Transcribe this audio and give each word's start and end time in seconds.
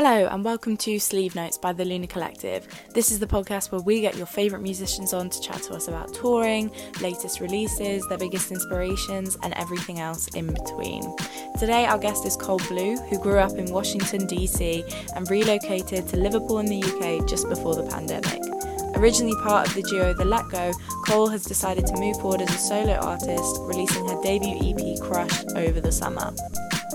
Hello, 0.00 0.28
and 0.28 0.44
welcome 0.44 0.76
to 0.76 0.96
Sleeve 1.00 1.34
Notes 1.34 1.58
by 1.58 1.72
the 1.72 1.84
Luna 1.84 2.06
Collective. 2.06 2.68
This 2.94 3.10
is 3.10 3.18
the 3.18 3.26
podcast 3.26 3.72
where 3.72 3.80
we 3.80 4.00
get 4.00 4.16
your 4.16 4.26
favourite 4.26 4.62
musicians 4.62 5.12
on 5.12 5.28
to 5.28 5.40
chat 5.40 5.60
to 5.64 5.74
us 5.74 5.88
about 5.88 6.14
touring, 6.14 6.70
latest 7.00 7.40
releases, 7.40 8.06
their 8.06 8.16
biggest 8.16 8.52
inspirations, 8.52 9.36
and 9.42 9.52
everything 9.54 9.98
else 9.98 10.28
in 10.36 10.46
between. 10.46 11.02
Today, 11.58 11.84
our 11.84 11.98
guest 11.98 12.24
is 12.24 12.36
Cole 12.36 12.60
Bleu, 12.68 12.96
who 12.96 13.20
grew 13.20 13.40
up 13.40 13.58
in 13.58 13.72
Washington, 13.72 14.24
D.C., 14.28 14.84
and 15.16 15.28
relocated 15.28 16.06
to 16.06 16.16
Liverpool 16.16 16.60
in 16.60 16.66
the 16.66 16.80
UK 16.80 17.28
just 17.28 17.48
before 17.48 17.74
the 17.74 17.90
pandemic. 17.90 18.40
Originally 18.96 19.34
part 19.42 19.66
of 19.66 19.74
the 19.74 19.82
duo 19.82 20.14
The 20.14 20.24
Let 20.24 20.48
Go, 20.48 20.72
Cole 21.08 21.26
has 21.26 21.42
decided 21.42 21.88
to 21.88 21.98
move 21.98 22.20
forward 22.20 22.42
as 22.42 22.54
a 22.54 22.58
solo 22.58 22.94
artist, 22.94 23.56
releasing 23.62 24.06
her 24.06 24.22
debut 24.22 24.60
EP 24.62 25.00
Crushed 25.00 25.56
over 25.56 25.80
the 25.80 25.90
summer. 25.90 26.32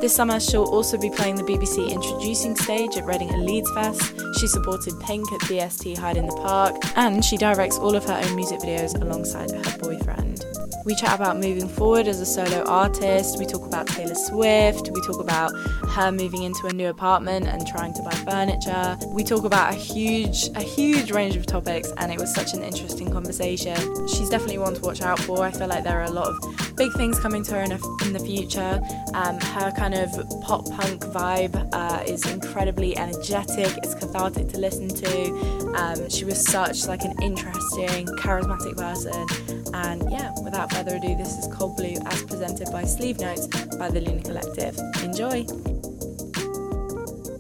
This 0.02 0.14
summer, 0.14 0.40
she'll 0.40 0.66
also 0.66 0.98
be 0.98 1.10
playing 1.10 1.36
the 1.36 1.44
BBC 1.44 1.90
Introducing 1.90 2.56
stage 2.58 2.98
at 2.98 3.06
Reading 3.06 3.30
and 3.30 3.46
Leeds 3.46 3.72
Fest. 3.74 4.02
She 4.40 4.48
supported 4.48 5.00
Pink 5.00 5.32
at 5.32 5.40
BST 5.42 5.98
Hyde 5.98 6.18
in 6.18 6.28
the 6.28 6.36
Park, 6.36 6.76
and 6.98 7.24
she 7.24 7.38
directs 7.38 7.78
all 7.78 7.96
of 7.96 8.04
her 8.04 8.22
own 8.26 8.36
music 8.36 8.60
videos 8.60 9.00
alongside 9.02 9.52
her 9.52 9.78
boyfriend. 9.78 10.44
We 10.86 10.96
chat 10.96 11.16
about 11.16 11.38
moving 11.38 11.70
forward 11.70 12.08
as 12.08 12.20
a 12.20 12.26
solo 12.26 12.64
artist, 12.64 13.40
we 13.40 13.46
talk 13.46 13.66
about 13.66 13.88
Taylor 13.88 14.16
Swift, 14.16 14.92
we 14.94 15.02
talk 15.02 15.22
about 15.22 15.54
her 15.92 16.12
moving 16.12 16.44
into 16.44 16.68
a 16.68 16.74
new 16.74 16.90
apartment 16.90 17.48
and 17.48 17.66
trying 17.66 17.94
to 17.94 18.02
buy 18.02 18.12
furniture. 18.12 18.98
We 19.08 19.24
talk 19.24 19.46
about 19.46 19.72
a 19.72 19.76
huge 19.76 20.50
a 20.56 20.62
huge 20.62 21.12
range 21.12 21.38
of 21.38 21.46
topics 21.46 21.90
and 21.98 22.12
it 22.12 22.20
was 22.20 22.34
such 22.34 22.54
an 22.54 22.64
interesting 22.64 23.10
conversation. 23.10 23.78
She's 24.10 24.30
definitely 24.30 24.58
one 24.58 24.74
to 24.76 24.82
watch 24.82 25.02
out 25.02 25.20
for. 25.20 25.46
I 25.46 25.52
feel 25.52 25.68
like 25.68 25.86
there 25.86 26.02
are 26.02 26.06
a 26.06 26.12
lot 26.12 26.28
of 26.28 26.76
big 26.76 26.92
things 26.94 27.18
coming 27.18 27.44
to 27.44 27.54
her 27.54 27.62
in, 27.62 27.72
a, 27.72 27.80
in 28.04 28.12
the 28.12 28.20
future. 28.20 28.82
Um, 29.14 29.40
her 29.40 29.72
kind 29.72 29.94
of 29.94 30.12
pop 30.42 30.70
punk 30.70 31.02
vibe 31.06 31.70
uh, 31.72 32.04
is 32.06 32.26
incredibly 32.30 32.98
energetic. 32.98 33.78
It's 33.84 33.96
cathartic 33.96 34.50
to 34.50 34.58
listen 34.58 34.90
to. 34.90 35.74
Um, 35.76 36.10
she 36.10 36.26
was 36.26 36.46
such 36.46 36.88
like 36.88 37.04
an 37.04 37.16
interesting, 37.22 38.06
charismatic 38.18 38.76
person. 38.76 39.63
And 39.74 40.10
yeah, 40.12 40.32
without 40.44 40.72
further 40.72 40.96
ado, 40.96 41.16
this 41.16 41.38
is 41.38 41.48
Cole 41.54 41.76
Bleu 41.76 41.96
as 42.06 42.24
presented 42.24 42.72
by 42.72 42.84
Sleeve 42.84 43.20
Notes 43.20 43.48
by 43.78 43.90
the 43.90 44.02
Luna 44.02 44.22
Collective. 44.22 44.78
Enjoy! 45.04 45.46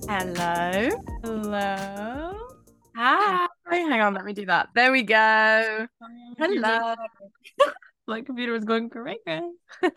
Hello. 0.09 0.89
Hello. 1.23 2.49
Hi. 2.95 3.47
Hang 3.69 4.01
on, 4.01 4.13
let 4.13 4.25
me 4.25 4.33
do 4.33 4.45
that. 4.45 4.69
There 4.75 4.91
we 4.91 5.03
go. 5.03 5.87
Hello. 6.37 6.95
My 8.05 8.21
computer 8.21 8.51
was 8.51 8.65
going 8.65 8.89
crazy. 8.89 9.19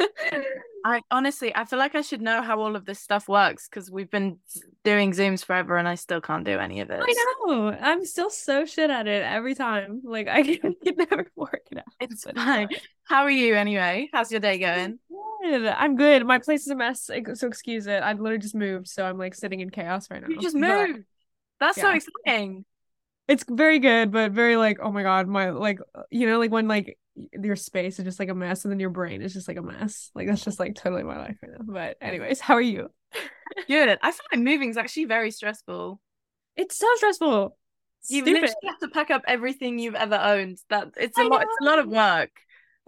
I 0.85 1.01
honestly, 1.11 1.55
I 1.55 1.65
feel 1.65 1.81
like 1.81 1.97
I 1.97 2.03
should 2.03 2.23
know 2.23 2.41
how 2.41 2.61
all 2.61 2.77
of 2.77 2.85
this 2.85 3.01
stuff 3.01 3.29
works 3.29 3.69
because 3.69 3.91
we've 3.91 4.11
been 4.11 4.39
doing 4.85 5.11
Zooms 5.11 5.45
forever 5.45 5.77
and 5.77 5.89
I 5.89 5.97
still 5.97 6.21
can't 6.21 6.45
do 6.45 6.59
any 6.59 6.81
of 6.81 6.91
it. 6.91 7.01
I 7.03 7.15
know. 7.47 7.71
I'm 7.73 8.05
still 8.05 8.31
so 8.31 8.65
shit 8.65 8.91
at 8.91 9.09
it 9.09 9.25
every 9.25 9.57
time. 9.57 10.03
Like 10.05 10.29
I 10.29 10.43
can, 10.57 10.75
can 10.85 10.97
never 10.97 11.27
work 11.35 11.67
it 11.73 11.79
out. 11.79 11.85
It's 11.98 12.23
fine. 12.23 12.69
How 13.03 13.23
are 13.23 13.31
you 13.31 13.57
anyway? 13.57 14.09
How's 14.13 14.31
your 14.31 14.41
day 14.41 14.59
going? 14.59 15.01
Good. 15.43 15.67
I'm 15.67 15.97
good. 15.97 16.25
My 16.25 16.39
place 16.39 16.63
is 16.63 16.69
a 16.69 16.77
mess, 16.77 17.11
so 17.35 17.47
excuse 17.48 17.89
it. 17.89 18.03
I 18.05 18.13
literally 18.13 18.39
just 18.39 18.55
moved, 18.55 18.87
so 18.87 19.05
I'm 19.05 19.19
like 19.19 19.35
sitting 19.35 19.61
in 19.61 19.70
chaos 19.70 20.09
right 20.11 20.23
now. 20.23 20.29
You 20.29 20.41
just 20.41 20.57
moved. 20.57 21.01
That's 21.59 21.77
yeah. 21.79 21.83
so 21.83 21.91
exciting. 21.91 22.65
It's 23.27 23.45
very 23.48 23.81
good, 23.81 24.13
but 24.13 24.31
very 24.31 24.57
like, 24.57 24.79
oh 24.81 24.93
my 24.93 25.03
god, 25.03 25.27
my 25.27 25.51
like, 25.51 25.81
you 26.11 26.29
know, 26.29 26.39
like 26.39 26.53
when 26.53 26.69
like 26.69 26.97
your 27.33 27.56
space 27.56 27.98
is 27.98 28.05
just 28.05 28.19
like 28.19 28.28
a 28.28 28.34
mess 28.34 28.64
and 28.64 28.72
then 28.72 28.81
your 28.81 28.91
brain 28.91 29.22
is 29.22 29.33
just 29.33 29.48
like 29.48 29.56
a 29.56 29.62
mess. 29.62 30.11
Like 30.14 30.27
that's 30.27 30.45
just 30.45 30.61
like 30.61 30.75
totally 30.75 31.03
my 31.03 31.19
life 31.19 31.36
right 31.42 31.53
now. 31.53 31.64
But 31.67 31.97
anyways, 32.00 32.41
how 32.41 32.55
are 32.55 32.61
you? 32.61 32.91
Good. 33.69 33.98
I 34.03 34.12
feel 34.12 34.20
like 34.33 34.41
moving 34.41 34.70
is 34.70 34.77
actually 34.77 35.06
very 35.06 35.31
stressful. 35.31 36.00
It's 36.56 36.77
so 36.77 36.86
stressful. 36.97 37.56
You 38.08 38.25
literally 38.25 38.55
have 38.67 38.78
to 38.81 38.89
pack 38.89 39.11
up 39.11 39.23
everything 39.27 39.78
you've 39.78 39.95
ever 39.95 40.17
owned. 40.17 40.58
That 40.70 40.89
it's 40.97 41.19
a 41.19 41.23
I 41.23 41.25
lot. 41.25 41.31
Know. 41.31 41.41
It's 41.41 41.56
a 41.61 41.64
lot 41.64 41.78
of 41.78 41.89
work. 41.89 42.31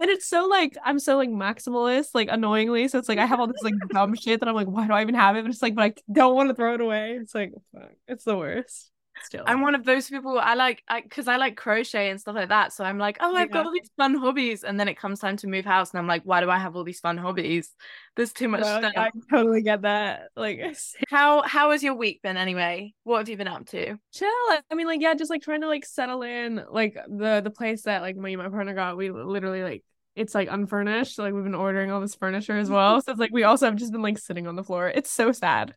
And 0.01 0.09
it's 0.09 0.27
so 0.27 0.45
like 0.47 0.77
I'm 0.83 0.99
so 0.99 1.17
like 1.17 1.29
maximalist, 1.29 2.09
like 2.13 2.29
annoyingly. 2.31 2.87
So 2.87 2.99
it's 2.99 3.09
like 3.09 3.19
I 3.19 3.25
have 3.25 3.39
all 3.39 3.47
this 3.47 3.61
like 3.61 3.73
dumb 3.91 4.15
shit 4.15 4.39
that 4.39 4.47
I'm 4.47 4.55
like, 4.55 4.67
why 4.67 4.87
do 4.87 4.93
I 4.93 5.01
even 5.01 5.15
have 5.15 5.35
it? 5.35 5.41
But 5.43 5.51
it's 5.51 5.61
like, 5.61 5.75
but 5.75 5.83
I 5.83 5.93
don't 6.11 6.35
want 6.35 6.49
to 6.49 6.55
throw 6.55 6.73
it 6.75 6.81
away. 6.81 7.17
It's 7.21 7.35
like, 7.35 7.51
fuck. 7.73 7.91
it's 8.07 8.23
the 8.23 8.37
worst 8.37 8.91
still. 9.23 9.43
I'm 9.45 9.61
one 9.61 9.75
of 9.75 9.83
those 9.83 10.09
people. 10.09 10.39
I 10.39 10.53
like, 10.53 10.83
I 10.87 11.01
because 11.01 11.27
I 11.27 11.37
like 11.37 11.55
crochet 11.55 12.09
and 12.09 12.19
stuff 12.19 12.35
like 12.35 12.49
that. 12.49 12.73
So 12.73 12.83
I'm 12.83 12.97
like, 12.97 13.17
oh, 13.19 13.35
I've 13.35 13.49
yeah. 13.49 13.53
got 13.53 13.65
all 13.65 13.71
these 13.71 13.89
fun 13.97 14.15
hobbies, 14.15 14.63
and 14.63 14.79
then 14.79 14.87
it 14.87 14.97
comes 14.97 15.19
time 15.19 15.37
to 15.37 15.47
move 15.47 15.65
house, 15.65 15.91
and 15.91 15.99
I'm 15.99 16.07
like, 16.07 16.23
why 16.23 16.41
do 16.41 16.49
I 16.49 16.57
have 16.57 16.75
all 16.75 16.83
these 16.83 16.99
fun 16.99 17.17
hobbies? 17.17 17.73
There's 18.15 18.33
too 18.33 18.47
much 18.47 18.61
stuff. 18.61 18.93
I 18.95 19.09
totally 19.29 19.61
get 19.61 19.83
that. 19.83 20.29
Like, 20.35 20.59
how 21.09 21.41
how 21.43 21.71
has 21.71 21.83
your 21.83 21.95
week 21.95 22.21
been 22.21 22.37
anyway? 22.37 22.93
What 23.03 23.19
have 23.19 23.29
you 23.29 23.37
been 23.37 23.47
up 23.47 23.65
to? 23.67 23.97
Chill. 24.13 24.29
I 24.71 24.75
mean, 24.75 24.87
like, 24.87 25.01
yeah, 25.01 25.13
just 25.13 25.29
like 25.29 25.41
trying 25.41 25.61
to 25.61 25.67
like 25.67 25.85
settle 25.85 26.21
in. 26.23 26.63
Like 26.69 26.95
the 27.07 27.41
the 27.43 27.51
place 27.51 27.83
that 27.83 28.01
like 28.01 28.15
me 28.15 28.33
and 28.33 28.43
my 28.43 28.49
partner 28.49 28.73
got, 28.73 28.97
we 28.97 29.11
literally 29.11 29.63
like 29.63 29.83
it's 30.19 30.35
like 30.35 30.49
unfurnished. 30.51 31.17
Like 31.17 31.33
we've 31.33 31.43
been 31.43 31.55
ordering 31.55 31.91
all 31.91 32.01
this 32.01 32.15
furniture 32.15 32.57
as 32.57 32.69
well. 32.69 33.01
So 33.09 33.11
it's 33.11 33.19
like 33.19 33.31
we 33.31 33.43
also 33.43 33.65
have 33.65 33.77
just 33.77 33.91
been 33.91 34.01
like 34.01 34.17
sitting 34.17 34.47
on 34.47 34.55
the 34.55 34.63
floor. 34.63 34.89
It's 34.89 35.09
so 35.09 35.31
sad. 35.31 35.75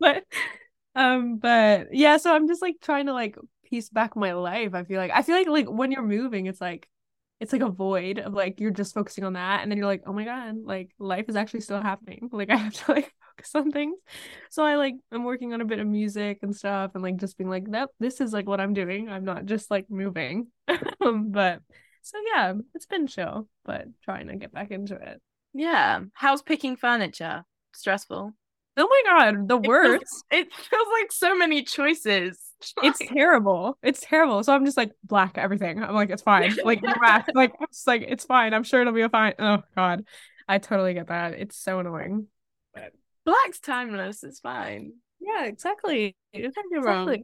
but 0.00 0.24
um 0.94 1.38
but 1.38 1.88
yeah 1.92 2.16
so 2.16 2.34
i'm 2.34 2.48
just 2.48 2.62
like 2.62 2.76
trying 2.80 3.06
to 3.06 3.12
like 3.12 3.36
piece 3.64 3.88
back 3.88 4.16
my 4.16 4.32
life 4.32 4.74
i 4.74 4.84
feel 4.84 4.98
like 4.98 5.12
i 5.14 5.22
feel 5.22 5.36
like 5.36 5.46
like 5.46 5.70
when 5.70 5.92
you're 5.92 6.02
moving 6.02 6.46
it's 6.46 6.60
like 6.60 6.88
it's 7.40 7.54
like 7.54 7.62
a 7.62 7.70
void 7.70 8.18
of 8.18 8.34
like 8.34 8.60
you're 8.60 8.70
just 8.70 8.92
focusing 8.94 9.24
on 9.24 9.32
that 9.32 9.62
and 9.62 9.70
then 9.70 9.78
you're 9.78 9.86
like 9.86 10.02
oh 10.06 10.12
my 10.12 10.24
god 10.24 10.56
like 10.62 10.90
life 10.98 11.24
is 11.28 11.36
actually 11.36 11.60
still 11.60 11.80
happening. 11.80 12.28
Like 12.32 12.50
i 12.50 12.56
have 12.56 12.74
to 12.74 12.92
like 12.92 13.12
focus 13.36 13.54
on 13.54 13.72
things. 13.72 13.96
So 14.50 14.62
i 14.62 14.76
like 14.76 14.94
i'm 15.10 15.24
working 15.24 15.54
on 15.54 15.62
a 15.62 15.64
bit 15.64 15.80
of 15.80 15.86
music 15.86 16.40
and 16.42 16.54
stuff 16.54 16.92
and 16.94 17.02
like 17.02 17.16
just 17.16 17.38
being 17.38 17.50
like 17.50 17.70
that 17.70 17.88
this 17.98 18.20
is 18.20 18.32
like 18.32 18.46
what 18.46 18.60
i'm 18.60 18.74
doing. 18.74 19.08
I'm 19.08 19.24
not 19.24 19.46
just 19.46 19.70
like 19.70 19.86
moving. 19.90 20.48
Um, 21.02 21.30
but 21.30 21.62
so 22.02 22.18
yeah 22.32 22.52
it's 22.74 22.84
been 22.84 23.06
chill 23.06 23.48
but 23.64 23.86
trying 24.04 24.28
to 24.28 24.36
get 24.36 24.52
back 24.52 24.70
into 24.70 24.94
it. 24.94 25.20
Yeah 25.54 26.00
how's 26.12 26.42
picking 26.42 26.76
furniture? 26.76 27.44
Stressful 27.72 28.34
Oh 28.76 28.88
my 28.88 29.02
god, 29.06 29.48
the 29.48 29.58
worst. 29.58 30.24
It, 30.30 30.46
it 30.46 30.52
feels 30.52 30.88
like 31.00 31.12
so 31.12 31.36
many 31.36 31.62
choices. 31.62 32.38
It's 32.82 32.98
terrible. 32.98 33.78
It's 33.82 34.00
terrible. 34.00 34.42
So 34.44 34.54
I'm 34.54 34.64
just 34.64 34.76
like 34.76 34.92
black 35.02 35.38
everything. 35.38 35.82
I'm 35.82 35.94
like, 35.94 36.10
it's 36.10 36.22
fine. 36.22 36.54
Like 36.64 36.80
black. 36.80 37.28
like 37.34 37.52
it's 37.60 37.86
like 37.86 38.04
it's 38.06 38.24
fine. 38.24 38.54
I'm 38.54 38.64
sure 38.64 38.80
it'll 38.80 38.92
be 38.92 39.02
a 39.02 39.08
fine. 39.08 39.34
Oh 39.38 39.62
god. 39.74 40.04
I 40.48 40.58
totally 40.58 40.94
get 40.94 41.08
that. 41.08 41.34
It's 41.34 41.56
so 41.56 41.78
annoying. 41.78 42.26
Black's 43.24 43.60
timeless. 43.60 44.24
It's 44.24 44.40
fine. 44.40 44.94
Yeah, 45.20 45.44
exactly. 45.44 46.16
Exactly. 46.32 46.78
wrong. 46.78 47.16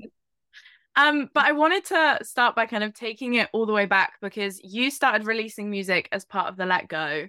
Um, 0.97 1.29
but 1.35 1.45
I 1.45 1.53
wanted 1.53 1.85
to 1.87 2.19
start 2.23 2.57
by 2.57 2.67
kind 2.67 2.83
of 2.83 2.95
taking 2.95 3.35
it 3.35 3.49
all 3.53 3.67
the 3.67 3.73
way 3.73 3.87
back 3.87 4.15
because 4.23 4.61
you 4.63 4.91
started 4.91 5.27
releasing 5.27 5.71
music 5.71 6.09
as 6.13 6.25
part 6.25 6.49
of 6.49 6.57
the 6.57 6.65
Let 6.67 6.89
Go. 6.89 7.29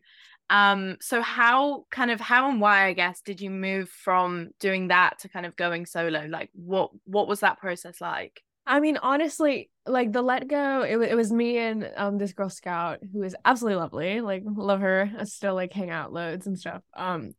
Um, 0.50 0.97
so 1.02 1.22
how 1.22 1.85
kind 1.91 2.09
of 2.09 2.22
how 2.22 2.50
and 2.50 2.62
why 2.62 2.85
I 2.85 2.94
guess 2.94 3.22
did 3.22 3.41
you 3.41 3.50
move 3.50 3.90
from 3.90 4.50
doing 4.59 4.88
that 4.88 5.19
to 5.19 5.30
kind 5.30 5.46
of 5.46 5.56
going 5.56 5.85
solo? 5.85 6.25
Like 6.25 6.50
what 6.53 6.91
what 7.06 7.28
was 7.28 7.41
that 7.41 7.59
process 7.59 8.00
like? 8.00 8.41
I 8.66 8.80
mean, 8.80 8.97
honestly, 8.97 9.69
like 9.86 10.12
the 10.12 10.22
let 10.22 10.47
go, 10.47 10.81
it, 10.84 10.97
it 10.97 11.16
was 11.16 11.31
me 11.31 11.57
and 11.57 11.90
um 11.96 12.18
this 12.18 12.34
girl 12.34 12.50
scout 12.50 13.00
who 13.12 13.24
is 13.24 13.36
absolutely 13.44 13.80
lovely. 13.80 14.22
Like 14.22 14.44
love 14.46 14.81
her. 14.81 15.12
I 15.18 15.24
still 15.25 15.56
like 15.56 15.74
hang 15.74 15.90
out 15.90 16.13
loads 16.13 16.47
and 16.47 16.57
stuff. 16.57 16.84
Um, 16.96 17.34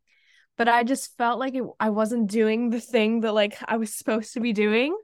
but 0.57 0.67
I 0.67 0.83
just 0.83 1.15
felt 1.17 1.39
like 1.39 1.55
it, 1.55 1.63
I 1.79 1.89
wasn't 1.89 2.29
doing 2.29 2.69
the 2.69 2.81
thing 2.81 3.21
that 3.21 3.33
like 3.33 3.57
I 3.65 3.77
was 3.77 3.93
supposed 3.93 4.33
to 4.33 4.39
be 4.39 4.53
doing. 4.53 4.95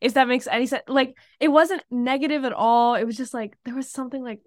If 0.00 0.14
that 0.14 0.28
makes 0.28 0.46
any 0.46 0.66
sense. 0.66 0.84
Like 0.86 1.16
it 1.40 1.48
wasn't 1.48 1.82
negative 1.90 2.44
at 2.44 2.52
all. 2.52 2.94
It 2.94 3.04
was 3.04 3.16
just 3.16 3.32
like 3.32 3.56
there 3.64 3.74
was 3.74 3.90
something 3.90 4.22
like 4.22 4.40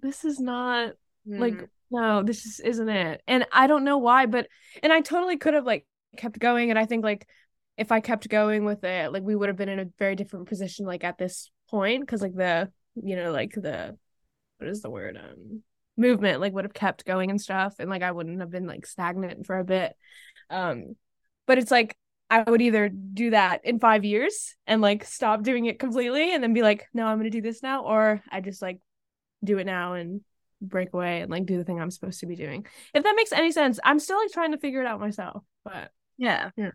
this 0.00 0.24
is 0.24 0.40
not 0.40 0.92
mm. 1.28 1.38
like 1.38 1.68
no, 1.90 2.22
this 2.22 2.42
just 2.42 2.60
isn't 2.60 2.88
it. 2.88 3.22
And 3.26 3.46
I 3.52 3.66
don't 3.66 3.84
know 3.84 3.98
why, 3.98 4.26
but 4.26 4.48
and 4.82 4.92
I 4.92 5.00
totally 5.00 5.36
could 5.36 5.54
have 5.54 5.64
like 5.66 5.86
kept 6.16 6.38
going. 6.38 6.70
And 6.70 6.78
I 6.78 6.86
think 6.86 7.04
like 7.04 7.28
if 7.76 7.92
I 7.92 8.00
kept 8.00 8.28
going 8.28 8.64
with 8.64 8.84
it, 8.84 9.12
like 9.12 9.22
we 9.22 9.36
would 9.36 9.48
have 9.48 9.56
been 9.56 9.68
in 9.68 9.78
a 9.78 9.86
very 9.98 10.16
different 10.16 10.48
position 10.48 10.86
like 10.86 11.04
at 11.04 11.18
this 11.18 11.50
point. 11.70 12.06
Cause 12.08 12.22
like 12.22 12.34
the, 12.34 12.70
you 12.96 13.16
know, 13.16 13.30
like 13.30 13.52
the 13.52 13.96
what 14.58 14.68
is 14.68 14.82
the 14.82 14.90
word? 14.90 15.16
Um 15.16 15.62
movement 15.98 16.40
like 16.40 16.52
would 16.52 16.64
have 16.64 16.74
kept 16.74 17.04
going 17.04 17.30
and 17.30 17.40
stuff. 17.40 17.76
And 17.78 17.88
like 17.88 18.02
I 18.02 18.12
wouldn't 18.12 18.40
have 18.40 18.50
been 18.50 18.66
like 18.66 18.86
stagnant 18.86 19.46
for 19.46 19.58
a 19.58 19.64
bit. 19.64 19.94
Um, 20.50 20.96
but 21.46 21.58
it's 21.58 21.70
like 21.70 21.96
I 22.28 22.42
would 22.42 22.60
either 22.60 22.88
do 22.88 23.30
that 23.30 23.64
in 23.64 23.78
five 23.78 24.04
years 24.04 24.56
and 24.66 24.82
like 24.82 25.04
stop 25.04 25.44
doing 25.44 25.66
it 25.66 25.78
completely 25.78 26.34
and 26.34 26.42
then 26.42 26.52
be 26.52 26.62
like, 26.62 26.86
no, 26.92 27.06
I'm 27.06 27.18
gonna 27.18 27.30
do 27.30 27.40
this 27.40 27.62
now, 27.62 27.84
or 27.84 28.22
I 28.30 28.40
just 28.40 28.60
like 28.60 28.80
do 29.44 29.58
it 29.58 29.64
now 29.64 29.94
and 29.94 30.22
break 30.68 30.92
away 30.92 31.20
and 31.20 31.30
like 31.30 31.46
do 31.46 31.56
the 31.56 31.64
thing 31.64 31.80
I'm 31.80 31.90
supposed 31.90 32.20
to 32.20 32.26
be 32.26 32.36
doing. 32.36 32.66
If 32.94 33.04
that 33.04 33.14
makes 33.16 33.32
any 33.32 33.52
sense, 33.52 33.78
I'm 33.84 33.98
still 33.98 34.18
like 34.18 34.32
trying 34.32 34.52
to 34.52 34.58
figure 34.58 34.80
it 34.80 34.86
out 34.86 35.00
myself. 35.00 35.42
But 35.64 35.90
yeah. 36.18 36.50
Yeah. 36.56 36.70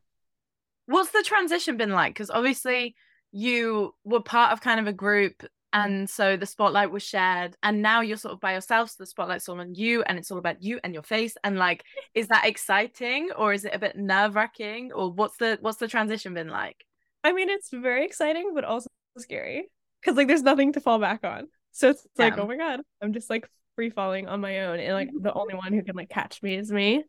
What's 0.86 1.12
the 1.12 1.24
transition 1.24 1.78
been 1.78 1.92
like? 1.92 2.14
Because 2.14 2.32
obviously 2.32 2.96
you 3.32 3.94
were 4.04 4.22
part 4.22 4.52
of 4.52 4.62
kind 4.62 4.80
of 4.80 4.88
a 4.88 4.94
group 4.94 5.44
and 5.74 6.10
so 6.10 6.36
the 6.36 6.46
spotlight 6.46 6.92
was 6.92 7.04
shared 7.04 7.56
and 7.64 7.82
now 7.82 8.02
you're 8.02 8.18
sort 8.18 8.34
of 8.34 8.40
by 8.40 8.54
yourself 8.54 8.90
so 8.90 8.96
the 9.00 9.06
spotlight's 9.06 9.48
all 9.48 9.60
on 9.60 9.74
you 9.74 10.04
and 10.04 10.18
it's 10.18 10.32
all 10.32 10.38
about 10.38 10.62
you 10.62 10.80
and 10.84 10.94
your 10.94 11.04
face 11.04 11.36
and 11.44 11.58
like 11.58 11.84
is 12.14 12.28
that 12.28 12.46
exciting 12.46 13.30
or 13.38 13.54
is 13.54 13.66
it 13.66 13.74
a 13.74 13.80
bit 13.80 13.96
nerve-wracking 13.96 14.92
or 14.92 15.12
what's 15.12 15.38
the 15.38 15.58
what's 15.62 15.78
the 15.78 15.88
transition 15.88 16.34
been 16.34 16.50
like 16.50 16.86
i 17.24 17.32
mean 17.32 17.50
it's 17.50 17.70
very 17.70 18.06
exciting 18.06 18.52
but 18.54 18.64
also 18.64 18.90
scary 19.18 19.70
because 20.02 20.18
like 20.18 20.28
there's 20.28 20.44
nothing 20.44 20.74
to 20.74 20.82
fall 20.82 21.00
back 21.00 21.24
on 21.24 21.48
so 21.72 21.90
it's 21.90 22.06
yeah. 22.18 22.26
like 22.26 22.38
oh 22.38 22.48
my 22.48 22.58
god 22.58 22.82
i'm 23.02 23.14
just 23.14 23.30
like 23.30 23.50
free 23.76 23.90
falling 23.90 24.28
on 24.28 24.42
my 24.42 24.62
own 24.62 24.80
and 24.80 24.94
like 24.94 25.10
the 25.20 25.34
only 25.34 25.56
one 25.56 25.74
who 25.74 25.84
can 25.84 25.96
like 25.96 26.10
catch 26.10 26.42
me 26.44 26.56
is 26.56 26.72
me 26.72 27.04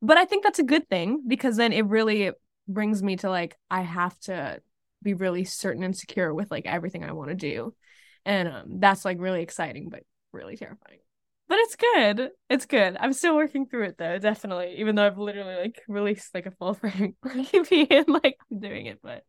but 0.00 0.16
i 0.16 0.24
think 0.24 0.42
that's 0.42 0.58
a 0.58 0.64
good 0.64 0.88
thing 0.88 1.22
because 1.26 1.56
then 1.56 1.72
it 1.72 1.86
really 1.86 2.30
brings 2.68 3.02
me 3.02 3.16
to 3.16 3.28
like 3.28 3.56
i 3.70 3.82
have 3.82 4.18
to 4.20 4.60
be 5.02 5.14
really 5.14 5.44
certain 5.44 5.82
and 5.82 5.96
secure 5.96 6.32
with 6.32 6.50
like 6.50 6.66
everything 6.66 7.04
I 7.04 7.12
want 7.12 7.30
to 7.30 7.34
do. 7.34 7.74
And 8.24 8.48
um 8.48 8.64
that's 8.78 9.04
like 9.04 9.18
really 9.20 9.42
exciting 9.42 9.88
but 9.88 10.02
really 10.32 10.56
terrifying. 10.56 10.98
But 11.48 11.58
it's 11.58 11.76
good. 11.76 12.30
It's 12.48 12.66
good. 12.66 12.96
I'm 12.98 13.12
still 13.12 13.36
working 13.36 13.66
through 13.66 13.84
it 13.84 13.98
though, 13.98 14.18
definitely. 14.18 14.76
Even 14.78 14.94
though 14.94 15.06
I've 15.06 15.18
literally 15.18 15.56
like 15.56 15.82
released 15.88 16.34
like 16.34 16.46
a 16.46 16.52
full 16.52 16.74
frame 16.74 17.16
EP 17.22 17.90
and 17.90 18.08
like 18.08 18.36
I'm 18.50 18.60
doing 18.60 18.86
it, 18.86 19.00
but 19.02 19.24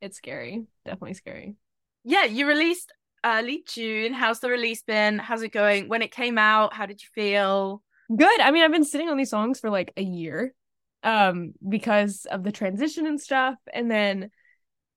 it's 0.00 0.18
scary. 0.18 0.64
Definitely 0.84 1.14
scary. 1.14 1.56
Yeah, 2.04 2.24
you 2.24 2.46
released 2.46 2.92
early 3.26 3.64
June. 3.66 4.12
How's 4.12 4.40
the 4.40 4.48
release 4.48 4.82
been? 4.82 5.18
How's 5.18 5.42
it 5.42 5.52
going? 5.52 5.88
When 5.88 6.02
it 6.02 6.12
came 6.12 6.38
out, 6.38 6.72
how 6.72 6.86
did 6.86 7.02
you 7.02 7.08
feel? 7.14 7.82
Good. 8.14 8.40
I 8.40 8.52
mean, 8.52 8.62
I've 8.62 8.72
been 8.72 8.84
sitting 8.84 9.08
on 9.08 9.16
these 9.16 9.30
songs 9.30 9.60
for 9.60 9.70
like 9.70 9.92
a 9.96 10.02
year 10.02 10.54
um 11.02 11.52
because 11.68 12.26
of 12.30 12.42
the 12.42 12.50
transition 12.50 13.06
and 13.06 13.20
stuff 13.20 13.54
and 13.72 13.90
then 13.90 14.30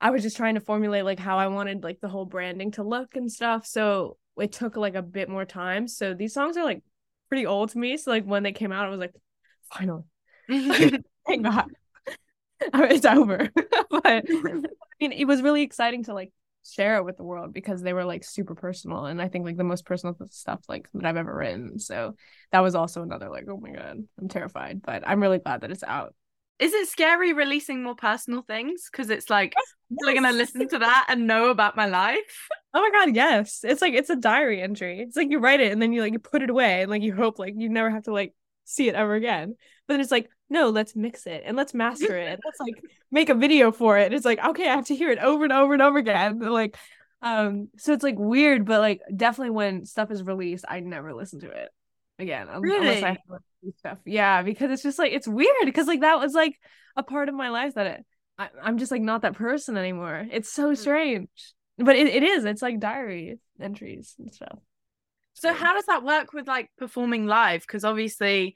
I 0.01 0.11
was 0.11 0.23
just 0.23 0.37
trying 0.37 0.55
to 0.55 0.61
formulate 0.61 1.03
like 1.03 1.19
how 1.19 1.37
I 1.37 1.47
wanted 1.47 1.83
like 1.83 1.99
the 1.99 2.07
whole 2.07 2.25
branding 2.25 2.71
to 2.71 2.83
look 2.83 3.15
and 3.15 3.31
stuff. 3.31 3.65
So 3.65 4.17
it 4.37 4.51
took 4.51 4.77
like 4.77 4.95
a 4.95 5.01
bit 5.01 5.29
more 5.29 5.45
time. 5.45 5.87
So 5.87 6.13
these 6.13 6.33
songs 6.33 6.55
are 6.55 6.63
like 6.63 6.81
pretty 7.27 7.45
old 7.45 7.71
to 7.71 7.77
me. 7.77 7.97
So 7.97 8.11
like 8.11 8.23
when 8.23 8.43
they 8.43 8.53
came 8.53 8.71
out, 8.71 8.85
I 8.85 8.89
was 8.89 8.99
like, 8.99 9.13
finally. 9.73 10.03
Thank 10.47 11.43
God. 11.43 11.65
it's 12.61 13.05
over. 13.05 13.49
but 13.89 14.05
I 14.05 14.23
mean 15.01 15.11
it 15.11 15.25
was 15.25 15.41
really 15.41 15.63
exciting 15.63 16.03
to 16.05 16.13
like 16.13 16.31
share 16.65 16.97
it 16.97 17.05
with 17.05 17.17
the 17.17 17.23
world 17.23 17.53
because 17.53 17.81
they 17.81 17.93
were 17.93 18.05
like 18.05 18.23
super 18.23 18.55
personal 18.55 19.05
and 19.05 19.21
I 19.21 19.27
think 19.27 19.45
like 19.45 19.57
the 19.57 19.63
most 19.63 19.85
personal 19.85 20.15
stuff 20.29 20.59
like 20.67 20.87
that 20.93 21.05
I've 21.05 21.17
ever 21.17 21.35
written. 21.35 21.79
So 21.79 22.15
that 22.51 22.59
was 22.59 22.75
also 22.75 23.01
another 23.01 23.29
like, 23.29 23.45
oh 23.49 23.57
my 23.57 23.71
god, 23.71 24.03
I'm 24.19 24.27
terrified. 24.27 24.81
But 24.81 25.03
I'm 25.07 25.21
really 25.21 25.39
glad 25.39 25.61
that 25.61 25.71
it's 25.71 25.83
out 25.83 26.13
is 26.59 26.73
it 26.73 26.89
scary 26.89 27.31
releasing 27.33 27.81
more 27.81 27.95
personal 27.95 28.41
things 28.41 28.89
because 28.91 29.09
it's 29.09 29.29
like 29.29 29.55
yes. 29.89 30.07
are 30.07 30.13
gonna 30.13 30.33
listen 30.33 30.67
to 30.67 30.77
that 30.79 31.05
and 31.09 31.25
know 31.25 31.49
about 31.49 31.75
my 31.75 31.85
life 31.85 32.47
oh 32.73 32.81
my 32.81 32.91
god 32.91 33.15
yes 33.15 33.61
it's 33.63 33.81
like 33.81 33.93
it's 33.93 34.09
a 34.09 34.15
diary 34.15 34.61
entry 34.61 34.99
it's 34.99 35.15
like 35.15 35.31
you 35.31 35.39
write 35.39 35.61
it 35.61 35.71
and 35.71 35.81
then 35.81 35.93
you 35.93 36.01
like 36.01 36.13
you 36.13 36.19
put 36.19 36.43
it 36.43 36.49
away 36.49 36.81
and 36.81 36.91
like 36.91 37.01
you 37.01 37.15
hope 37.15 37.39
like 37.39 37.53
you 37.57 37.69
never 37.69 37.89
have 37.89 38.03
to 38.03 38.11
like 38.11 38.33
see 38.65 38.87
it 38.87 38.95
ever 38.95 39.15
again 39.15 39.55
but 39.89 39.95
then 39.95 40.01
it's 40.01 40.11
like 40.11 40.29
no 40.49 40.69
let's 40.69 40.95
mix 40.95 41.27
it 41.27 41.43
and 41.45 41.57
let's 41.57 41.73
master 41.73 42.17
it 42.17 42.29
and 42.29 42.39
let's 42.45 42.59
like 42.61 42.81
make 43.11 43.27
a 43.27 43.35
video 43.35 43.73
for 43.73 43.97
it 43.97 44.05
And 44.05 44.13
it's 44.13 44.25
like 44.25 44.39
okay 44.41 44.69
i 44.69 44.75
have 44.75 44.85
to 44.85 44.95
hear 44.95 45.11
it 45.11 45.19
over 45.19 45.43
and 45.43 45.51
over 45.51 45.73
and 45.73 45.81
over 45.81 45.97
again 45.97 46.39
like 46.39 46.77
um 47.21 47.67
so 47.77 47.91
it's 47.91 48.03
like 48.03 48.17
weird 48.17 48.65
but 48.65 48.79
like 48.79 49.01
definitely 49.13 49.49
when 49.49 49.85
stuff 49.85 50.11
is 50.11 50.23
released 50.23 50.63
i 50.69 50.79
never 50.79 51.13
listen 51.13 51.41
to 51.41 51.49
it 51.49 51.69
again 52.19 52.47
really? 52.59 52.87
unless 52.87 53.03
I 53.03 53.07
have 53.09 53.17
stuff. 53.77 53.97
Yeah, 54.05 54.41
because 54.41 54.71
it's 54.71 54.83
just 54.83 54.99
like 54.99 55.13
it's 55.13 55.27
weird 55.27 55.65
because 55.65 55.87
like 55.87 56.01
that 56.01 56.19
was 56.19 56.33
like 56.33 56.55
a 56.95 57.03
part 57.03 57.29
of 57.29 57.35
my 57.35 57.49
life 57.49 57.75
that 57.75 57.87
it, 57.87 58.05
I, 58.37 58.49
I'm 58.61 58.77
just 58.77 58.91
like 58.91 59.01
not 59.01 59.23
that 59.23 59.35
person 59.35 59.77
anymore. 59.77 60.27
It's 60.31 60.51
so 60.51 60.71
mm. 60.71 60.77
strange, 60.77 61.29
but 61.77 61.95
it, 61.95 62.07
it 62.07 62.23
is. 62.23 62.45
It's 62.45 62.61
like 62.61 62.79
diary 62.79 63.39
entries 63.59 64.15
and 64.19 64.33
stuff. 64.33 64.59
So 65.33 65.53
how 65.53 65.73
does 65.73 65.85
that 65.85 66.03
work 66.03 66.33
with 66.33 66.47
like 66.47 66.69
performing 66.77 67.25
live? 67.25 67.61
Because 67.61 67.85
obviously 67.85 68.55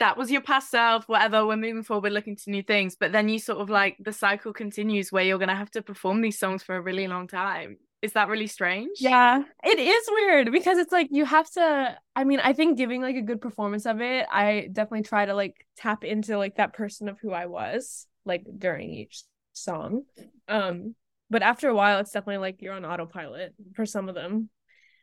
that 0.00 0.16
was 0.16 0.30
your 0.30 0.40
past 0.40 0.70
self, 0.70 1.08
whatever. 1.08 1.46
We're 1.46 1.56
moving 1.56 1.82
forward, 1.82 2.04
we're 2.04 2.14
looking 2.14 2.36
to 2.36 2.50
new 2.50 2.62
things, 2.62 2.96
but 2.96 3.12
then 3.12 3.28
you 3.28 3.38
sort 3.38 3.58
of 3.58 3.68
like 3.68 3.96
the 3.98 4.12
cycle 4.12 4.52
continues 4.52 5.10
where 5.10 5.24
you're 5.24 5.38
gonna 5.38 5.56
have 5.56 5.70
to 5.72 5.82
perform 5.82 6.20
these 6.20 6.38
songs 6.38 6.62
for 6.62 6.76
a 6.76 6.80
really 6.80 7.06
long 7.08 7.26
time. 7.26 7.78
Is 8.00 8.12
that 8.12 8.28
really 8.28 8.46
strange? 8.46 8.98
Yeah, 9.00 9.42
it 9.64 9.78
is 9.78 10.08
weird 10.08 10.52
because 10.52 10.78
it's 10.78 10.92
like 10.92 11.08
you 11.10 11.24
have 11.24 11.50
to. 11.52 11.96
I 12.14 12.24
mean, 12.24 12.38
I 12.38 12.52
think 12.52 12.78
giving 12.78 13.02
like 13.02 13.16
a 13.16 13.22
good 13.22 13.40
performance 13.40 13.86
of 13.86 14.00
it, 14.00 14.26
I 14.30 14.68
definitely 14.72 15.02
try 15.02 15.26
to 15.26 15.34
like 15.34 15.66
tap 15.76 16.04
into 16.04 16.38
like 16.38 16.56
that 16.56 16.74
person 16.74 17.08
of 17.08 17.18
who 17.20 17.32
I 17.32 17.46
was 17.46 18.06
like 18.24 18.44
during 18.56 18.90
each 18.90 19.24
song. 19.52 20.02
Um, 20.46 20.94
but 21.28 21.42
after 21.42 21.68
a 21.68 21.74
while, 21.74 21.98
it's 21.98 22.12
definitely 22.12 22.38
like 22.38 22.62
you're 22.62 22.74
on 22.74 22.84
autopilot 22.84 23.54
for 23.74 23.84
some 23.84 24.08
of 24.08 24.14
them. 24.14 24.48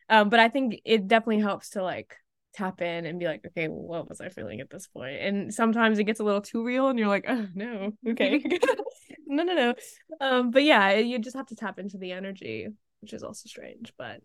Um, 0.08 0.30
but 0.30 0.40
I 0.40 0.48
think 0.48 0.82
it 0.86 1.08
definitely 1.08 1.40
helps 1.40 1.72
to 1.72 1.84
like 1.84 2.16
tap 2.56 2.82
in 2.82 3.06
and 3.06 3.20
be 3.20 3.26
like, 3.26 3.46
okay, 3.46 3.68
what 3.68 4.08
was 4.08 4.22
I 4.22 4.30
feeling 4.30 4.62
at 4.62 4.70
this 4.70 4.88
point? 4.88 5.22
And 5.22 5.54
sometimes 5.54 6.00
it 6.00 6.06
gets 6.06 6.20
a 6.20 6.24
little 6.24 6.42
too 6.42 6.64
real, 6.64 6.88
and 6.88 6.98
you're 6.98 7.08
like, 7.08 7.26
oh 7.28 7.48
no, 7.54 7.92
okay, 8.10 8.44
no, 9.28 9.44
no, 9.44 9.54
no. 9.54 9.74
Um, 10.22 10.52
but 10.52 10.64
yeah, 10.64 10.94
you 10.96 11.20
just 11.20 11.36
have 11.36 11.48
to 11.48 11.56
tap 11.56 11.80
into 11.80 11.98
the 11.98 12.12
energy 12.12 12.70
which 13.06 13.14
is 13.14 13.24
also 13.24 13.48
strange, 13.48 13.94
but 14.00 14.20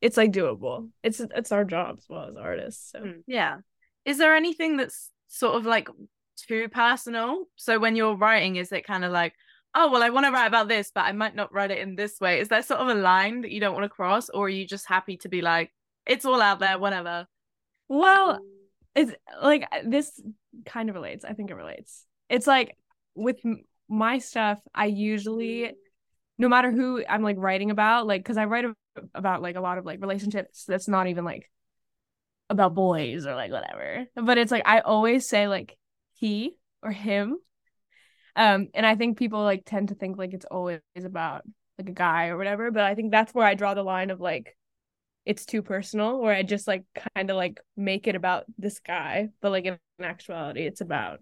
it's 0.00 0.16
like 0.16 0.30
doable. 0.30 0.88
It's 1.02 1.18
it's 1.18 1.50
our 1.50 1.64
job 1.64 1.96
as 1.98 2.06
well 2.08 2.28
as 2.28 2.36
artists. 2.36 2.92
So 2.92 3.00
mm, 3.00 3.22
yeah. 3.26 3.56
Is 4.04 4.18
there 4.18 4.36
anything 4.36 4.76
that's 4.76 5.10
sort 5.26 5.56
of 5.56 5.66
like 5.66 5.88
too 6.36 6.68
personal? 6.68 7.46
So 7.56 7.80
when 7.80 7.96
you're 7.96 8.16
writing, 8.16 8.54
is 8.54 8.70
it 8.70 8.86
kind 8.86 9.04
of 9.04 9.10
like, 9.10 9.34
oh 9.74 9.90
well, 9.90 10.04
I 10.04 10.10
want 10.10 10.26
to 10.26 10.32
write 10.32 10.46
about 10.46 10.68
this, 10.68 10.92
but 10.94 11.06
I 11.06 11.12
might 11.12 11.34
not 11.34 11.52
write 11.52 11.72
it 11.72 11.78
in 11.78 11.96
this 11.96 12.20
way? 12.20 12.38
Is 12.38 12.46
there 12.46 12.62
sort 12.62 12.78
of 12.78 12.86
a 12.86 12.94
line 12.94 13.40
that 13.40 13.50
you 13.50 13.58
don't 13.58 13.74
want 13.74 13.84
to 13.84 13.88
cross, 13.88 14.28
or 14.28 14.46
are 14.46 14.48
you 14.48 14.64
just 14.64 14.86
happy 14.86 15.16
to 15.18 15.28
be 15.28 15.42
like, 15.42 15.72
it's 16.06 16.24
all 16.24 16.40
out 16.40 16.60
there, 16.60 16.78
whatever? 16.78 17.26
Well, 17.90 18.38
it's 18.94 19.12
like 19.42 19.64
this 19.84 20.22
kind 20.64 20.88
of 20.88 20.94
relates. 20.94 21.24
I 21.24 21.32
think 21.32 21.50
it 21.50 21.56
relates. 21.56 22.06
It's 22.28 22.46
like 22.46 22.76
with 23.16 23.40
my 23.88 24.18
stuff, 24.18 24.60
I 24.72 24.86
usually 24.86 25.72
no 26.38 26.48
matter 26.48 26.70
who 26.70 27.04
I'm 27.06 27.22
like 27.22 27.36
writing 27.36 27.70
about, 27.70 28.06
like, 28.06 28.24
cause 28.24 28.38
I 28.38 28.44
write 28.44 28.64
about 29.12 29.42
like 29.42 29.56
a 29.56 29.60
lot 29.60 29.76
of 29.76 29.84
like 29.84 30.00
relationships 30.00 30.64
that's 30.66 30.88
not 30.88 31.08
even 31.08 31.24
like 31.24 31.50
about 32.48 32.74
boys 32.74 33.26
or 33.26 33.34
like 33.34 33.50
whatever. 33.50 34.06
But 34.14 34.38
it's 34.38 34.52
like 34.52 34.66
I 34.66 34.80
always 34.80 35.28
say 35.28 35.48
like 35.48 35.76
he 36.14 36.54
or 36.84 36.92
him. 36.92 37.38
Um, 38.36 38.68
and 38.72 38.86
I 38.86 38.94
think 38.94 39.18
people 39.18 39.42
like 39.42 39.64
tend 39.66 39.88
to 39.88 39.96
think 39.96 40.16
like 40.16 40.32
it's 40.32 40.46
always 40.46 40.80
about 40.96 41.42
like 41.76 41.88
a 41.88 41.92
guy 41.92 42.28
or 42.28 42.38
whatever. 42.38 42.70
But 42.70 42.84
I 42.84 42.94
think 42.94 43.10
that's 43.10 43.34
where 43.34 43.46
I 43.46 43.54
draw 43.54 43.74
the 43.74 43.82
line 43.82 44.10
of 44.10 44.20
like 44.20 44.56
it's 45.24 45.44
too 45.44 45.62
personal, 45.62 46.20
where 46.20 46.34
I 46.34 46.42
just 46.42 46.66
like 46.66 46.84
kind 47.14 47.30
of 47.30 47.36
like 47.36 47.60
make 47.76 48.06
it 48.06 48.14
about 48.16 48.44
this 48.58 48.80
guy, 48.80 49.28
but 49.40 49.50
like 49.52 49.64
in 49.64 49.78
actuality, 50.02 50.62
it's 50.62 50.80
about 50.80 51.20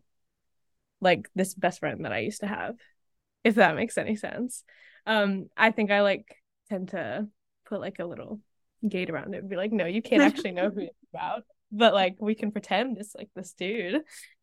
like 1.01 1.29
this 1.35 1.55
best 1.55 1.81
friend 1.81 2.05
that 2.05 2.13
I 2.13 2.21
used 2.21 2.41
to 2.41 2.47
have, 2.47 2.77
if 3.45 3.57
that 3.57 3.77
makes 3.77 3.99
any 3.99 4.17
sense. 4.17 4.65
Um 5.07 5.47
i 5.57 5.71
think 5.71 5.91
i 5.91 6.03
like 6.03 6.27
tend 6.69 6.89
to 6.91 7.27
put 7.67 7.81
like 7.81 7.99
a 7.99 8.05
little 8.05 8.41
gate 8.87 9.09
around 9.09 9.35
it 9.35 9.39
and 9.39 9.49
be 9.49 9.57
like 9.57 9.73
no 9.73 9.87
you 9.87 10.03
can't 10.03 10.23
actually 10.23 10.53
know 10.53 10.69
who 10.71 10.81
it's 10.83 11.05
about 11.13 11.45
but 11.73 11.95
like 11.95 12.17
we 12.19 12.35
can 12.35 12.53
pretend 12.53 12.99
it's 12.99 13.15
like 13.15 13.31
this 13.35 13.53
dude. 13.53 14.03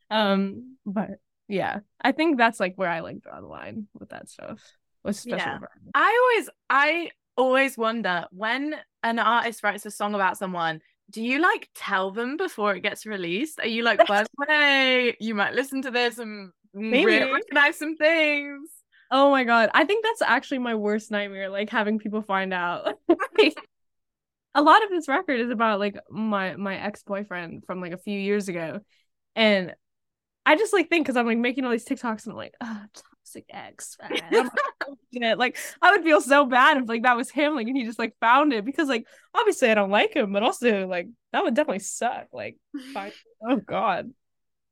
Um 0.10 0.78
but 0.86 1.12
yeah 1.48 1.80
i 2.02 2.12
think 2.12 2.38
that's 2.38 2.60
like 2.60 2.74
where 2.76 2.90
i 2.90 3.02
like 3.02 3.22
draw 3.22 3.40
the 3.40 3.48
line 3.48 3.88
with 3.94 4.10
that 4.10 4.28
stuff 4.28 4.60
with 5.04 5.16
special 5.16 5.38
yeah. 5.38 5.60
i 5.94 6.32
always 6.34 6.50
i 6.70 7.10
always 7.38 7.78
wonder 7.78 8.26
when 8.32 8.76
an 9.04 9.20
artist 9.20 9.64
writes 9.64 9.86
a 9.86 9.92
song 9.92 10.16
about 10.16 10.38
someone 10.38 10.80
do 11.10 11.22
you 11.22 11.40
like 11.40 11.70
tell 11.76 12.12
them 12.12 12.38
before 12.38 12.76
it 12.76 12.82
gets 12.82 13.06
released 13.06 13.60
are 13.60 13.68
you 13.68 13.84
like 13.84 14.06
by 14.08 14.24
the 14.24 14.30
way 14.48 15.16
you 15.20 15.36
might 15.36 15.54
listen 15.54 15.82
to 15.82 15.92
this 15.92 16.18
and 16.18 16.50
mm, 16.76 16.90
Maybe. 16.90 17.20
recognize 17.20 17.78
some 17.78 17.96
things 17.96 18.70
Oh 19.12 19.30
my 19.30 19.44
god. 19.44 19.70
I 19.74 19.86
think 19.86 20.04
that's 20.04 20.22
actually 20.22 20.60
my 20.60 20.76
worst 20.76 21.12
nightmare, 21.12 21.50
like 21.50 21.70
having 21.70 22.00
people 22.00 22.22
find 22.22 22.54
out. 22.54 22.96
a 24.56 24.62
lot 24.62 24.84
of 24.84 24.90
this 24.90 25.08
record 25.08 25.40
is 25.40 25.50
about 25.50 25.80
like 25.80 25.98
my 26.10 26.56
my 26.56 26.78
ex-boyfriend 26.78 27.66
from 27.66 27.82
like 27.82 27.92
a 27.92 27.98
few 27.98 28.20
years 28.20 28.48
ago. 28.48 28.80
And 29.36 29.76
I 30.46 30.56
just 30.56 30.74
like 30.74 30.90
think 30.90 31.06
because 31.06 31.18
I'm 31.18 31.26
like 31.26 31.38
making 31.38 31.66
all 31.66 31.72
these 31.72 31.86
TikToks 31.86 32.26
and 32.26 32.32
I'm 32.32 32.38
like, 32.38 32.56
oh, 32.62 32.86
toxic 33.36 33.46
ex. 33.50 33.98
like, 35.14 35.38
like 35.38 35.58
I 35.82 35.92
would 35.92 36.04
feel 36.04 36.22
so 36.22 36.46
bad 36.46 36.78
if 36.78 36.90
like 36.90 37.04
that 37.04 37.18
was 37.18 37.30
him, 37.30 37.56
like 37.56 37.68
and 37.68 37.78
he 37.78 37.86
just 37.86 38.00
like 38.00 38.16
found 38.20 38.54
it 38.54 38.66
because 38.66 38.88
like 38.88 39.06
obviously 39.34 39.70
I 39.70 39.76
don't 39.76 39.92
like 39.92 40.16
him, 40.16 40.34
but 40.34 40.44
also 40.44 40.88
like 40.88 41.08
that 41.32 41.44
would 41.44 41.56
definitely 41.56 41.80
suck. 41.80 42.28
Like, 42.32 42.58
oh 43.48 43.58
god. 43.58 44.12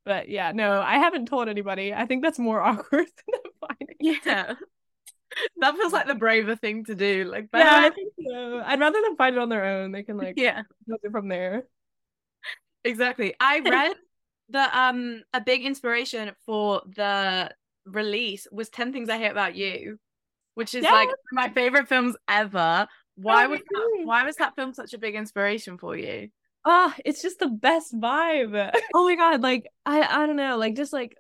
But 0.05 0.27
yeah, 0.27 0.51
no, 0.51 0.81
I 0.81 0.95
haven't 0.95 1.27
told 1.27 1.47
anybody. 1.47 1.93
I 1.93 2.05
think 2.05 2.23
that's 2.23 2.39
more 2.39 2.61
awkward 2.61 3.07
than 3.31 3.41
finding. 3.61 3.97
Yeah. 3.99 4.53
That 5.57 5.75
feels 5.75 5.93
like 5.93 6.05
the 6.05 6.13
braver 6.13 6.55
thing 6.55 6.85
to 6.85 6.93
do. 6.93 7.23
Like, 7.23 7.47
yeah, 7.55 7.85
I 7.85 7.89
think 7.89 8.13
so. 8.23 8.61
I'd 8.63 8.79
rather 8.79 9.01
them 9.01 9.15
find 9.15 9.35
it 9.35 9.41
on 9.41 9.49
their 9.49 9.65
own. 9.65 9.91
They 9.91 10.03
can 10.03 10.15
like, 10.15 10.35
yeah, 10.37 10.61
it 10.87 11.11
from 11.11 11.27
there. 11.27 11.63
Exactly. 12.83 13.33
I 13.39 13.59
read 13.61 13.95
the 14.49 14.79
um 14.79 15.23
a 15.33 15.41
big 15.41 15.65
inspiration 15.65 16.31
for 16.45 16.81
the 16.95 17.49
release 17.85 18.47
was 18.51 18.69
10 18.69 18.93
Things 18.93 19.09
I 19.09 19.17
Hate 19.17 19.31
About 19.31 19.55
You, 19.55 19.97
which 20.55 20.75
is 20.75 20.83
like 20.83 21.09
my 21.31 21.49
favorite 21.49 21.87
films 21.87 22.15
ever. 22.27 22.87
Why 23.15 23.47
was 23.47 23.59
that, 23.59 24.01
why 24.05 24.25
was 24.25 24.37
that 24.37 24.55
film 24.55 24.73
such 24.73 24.93
a 24.93 24.97
big 24.97 25.15
inspiration 25.15 25.77
for 25.77 25.95
you? 25.95 26.29
Ah, 26.65 26.95
it's 27.05 27.21
just 27.21 27.39
the 27.39 27.47
best 27.47 27.93
vibe. 27.93 28.71
oh 28.93 29.05
my 29.05 29.15
god, 29.15 29.41
like 29.41 29.67
I 29.85 30.01
I 30.01 30.25
don't 30.25 30.35
know, 30.35 30.57
like 30.57 30.75
just 30.75 30.93
like 30.93 31.15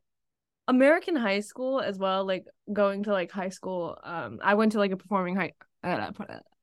American 0.67 1.15
high 1.15 1.41
school 1.41 1.81
as 1.81 1.97
well, 1.97 2.25
like 2.25 2.45
going 2.71 3.03
to 3.03 3.11
like 3.11 3.31
high 3.31 3.49
school. 3.49 3.97
Um 4.03 4.39
I 4.43 4.55
went 4.55 4.71
to 4.71 4.79
like 4.79 4.91
a 4.91 4.97
performing 4.97 5.35
high 5.35 5.53
uh, 5.83 6.11